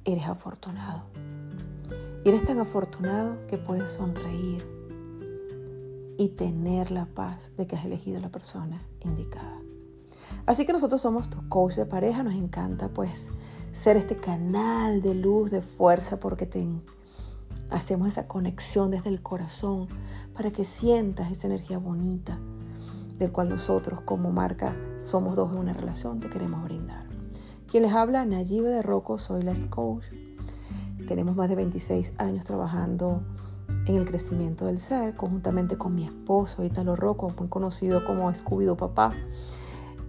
eres 0.04 0.26
afortunado. 0.26 1.04
Y 2.24 2.28
eres 2.28 2.44
tan 2.44 2.58
afortunado 2.58 3.46
que 3.46 3.58
puedes 3.58 3.90
sonreír 3.90 4.66
y 6.16 6.28
tener 6.30 6.90
la 6.90 7.06
paz 7.06 7.52
de 7.56 7.66
que 7.66 7.76
has 7.76 7.84
elegido 7.84 8.20
la 8.20 8.30
persona 8.30 8.82
indicada. 9.00 9.60
Así 10.46 10.66
que 10.66 10.72
nosotros 10.72 11.00
somos 11.00 11.30
tu 11.30 11.48
coach 11.48 11.74
de 11.74 11.86
pareja, 11.86 12.22
nos 12.22 12.34
encanta 12.34 12.88
pues 12.88 13.28
ser 13.72 13.96
este 13.96 14.16
canal 14.16 15.02
de 15.02 15.14
luz, 15.14 15.50
de 15.50 15.62
fuerza, 15.62 16.20
porque 16.20 16.48
hacemos 17.70 18.08
esa 18.08 18.26
conexión 18.26 18.90
desde 18.90 19.08
el 19.08 19.22
corazón 19.22 19.88
para 20.34 20.50
que 20.50 20.64
sientas 20.64 21.30
esa 21.30 21.46
energía 21.46 21.78
bonita 21.78 22.38
del 23.18 23.30
cual 23.30 23.48
nosotros 23.48 24.00
como 24.00 24.32
marca 24.32 24.76
somos 25.02 25.36
dos 25.36 25.52
en 25.52 25.58
una 25.58 25.72
relación, 25.72 26.20
te 26.20 26.28
queremos 26.28 26.64
brindar. 26.64 27.04
Quien 27.68 27.84
les 27.84 27.92
habla, 27.92 28.24
Nayibe 28.24 28.68
de 28.68 28.82
Rocco, 28.82 29.18
soy 29.18 29.42
life 29.42 29.68
coach. 29.68 30.04
Tenemos 31.06 31.36
más 31.36 31.48
de 31.48 31.56
26 31.56 32.14
años 32.18 32.44
trabajando 32.44 33.22
en 33.86 33.96
el 33.96 34.06
crecimiento 34.06 34.66
del 34.66 34.78
ser, 34.78 35.14
conjuntamente 35.14 35.76
con 35.76 35.94
mi 35.94 36.04
esposo 36.04 36.64
Italo 36.64 36.96
Rocco, 36.96 37.32
muy 37.38 37.48
conocido 37.48 38.04
como 38.04 38.32
Scooby 38.32 38.74
Papá, 38.76 39.12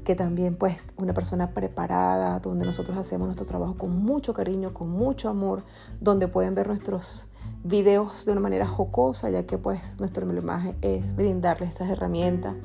que 0.04 0.16
también 0.16 0.56
pues 0.56 0.86
una 0.98 1.14
persona 1.14 1.52
preparada, 1.52 2.40
donde 2.40 2.66
nosotros 2.66 2.98
hacemos 2.98 3.28
nuestro 3.28 3.46
trabajo 3.46 3.76
con 3.76 3.96
mucho 3.96 4.34
cariño, 4.34 4.74
con 4.74 4.90
mucho 4.90 5.30
amor, 5.30 5.64
donde 6.00 6.28
pueden 6.28 6.56
ver 6.56 6.68
nuestros 6.68 7.28
videos 7.64 8.26
de 8.26 8.32
una 8.32 8.42
manera 8.42 8.68
jocosa, 8.68 9.30
ya 9.30 9.46
que 9.46 9.58
pues 9.58 10.00
nuestro 10.00 10.32
imagen 10.32 10.76
es 10.82 11.16
brindarles 11.16 11.70
estas 11.70 11.90
herramientas 11.90 12.56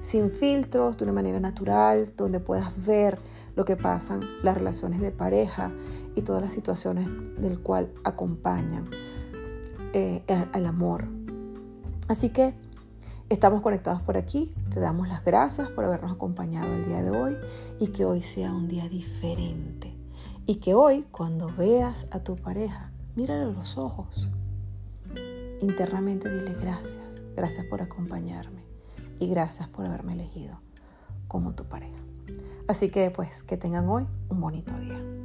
sin 0.00 0.30
filtros, 0.30 0.98
de 0.98 1.04
una 1.04 1.12
manera 1.12 1.38
natural, 1.38 2.12
donde 2.16 2.40
puedas 2.40 2.72
ver 2.84 3.18
lo 3.54 3.64
que 3.64 3.76
pasan 3.76 4.20
las 4.42 4.56
relaciones 4.56 5.00
de 5.00 5.12
pareja 5.12 5.70
y 6.16 6.22
todas 6.22 6.42
las 6.42 6.52
situaciones 6.52 7.08
del 7.38 7.60
cual 7.60 7.92
acompañan 8.02 8.90
eh, 9.92 10.22
al 10.52 10.66
amor. 10.66 11.06
Así 12.08 12.30
que 12.30 12.54
estamos 13.28 13.62
conectados 13.62 14.02
por 14.02 14.16
aquí, 14.16 14.50
te 14.70 14.80
damos 14.80 15.06
las 15.06 15.24
gracias 15.24 15.70
por 15.70 15.84
habernos 15.84 16.12
acompañado 16.12 16.72
el 16.74 16.84
día 16.84 17.02
de 17.02 17.10
hoy 17.10 17.36
y 17.78 17.88
que 17.88 18.04
hoy 18.04 18.22
sea 18.22 18.52
un 18.52 18.68
día 18.68 18.88
diferente. 18.88 19.94
Y 20.46 20.56
que 20.56 20.74
hoy, 20.74 21.06
cuando 21.12 21.46
veas 21.56 22.08
a 22.10 22.18
tu 22.18 22.34
pareja, 22.34 22.91
mírale 23.14 23.44
a 23.44 23.46
los 23.46 23.78
ojos. 23.78 24.28
Internamente 25.60 26.28
dile 26.28 26.54
gracias, 26.60 27.22
gracias 27.36 27.66
por 27.66 27.82
acompañarme 27.82 28.62
y 29.18 29.28
gracias 29.28 29.68
por 29.68 29.86
haberme 29.86 30.14
elegido 30.14 30.58
como 31.28 31.54
tu 31.54 31.64
pareja. 31.64 32.02
Así 32.66 32.90
que 32.90 33.10
pues 33.10 33.42
que 33.42 33.56
tengan 33.56 33.88
hoy 33.88 34.06
un 34.28 34.40
bonito 34.40 34.76
día. 34.78 35.21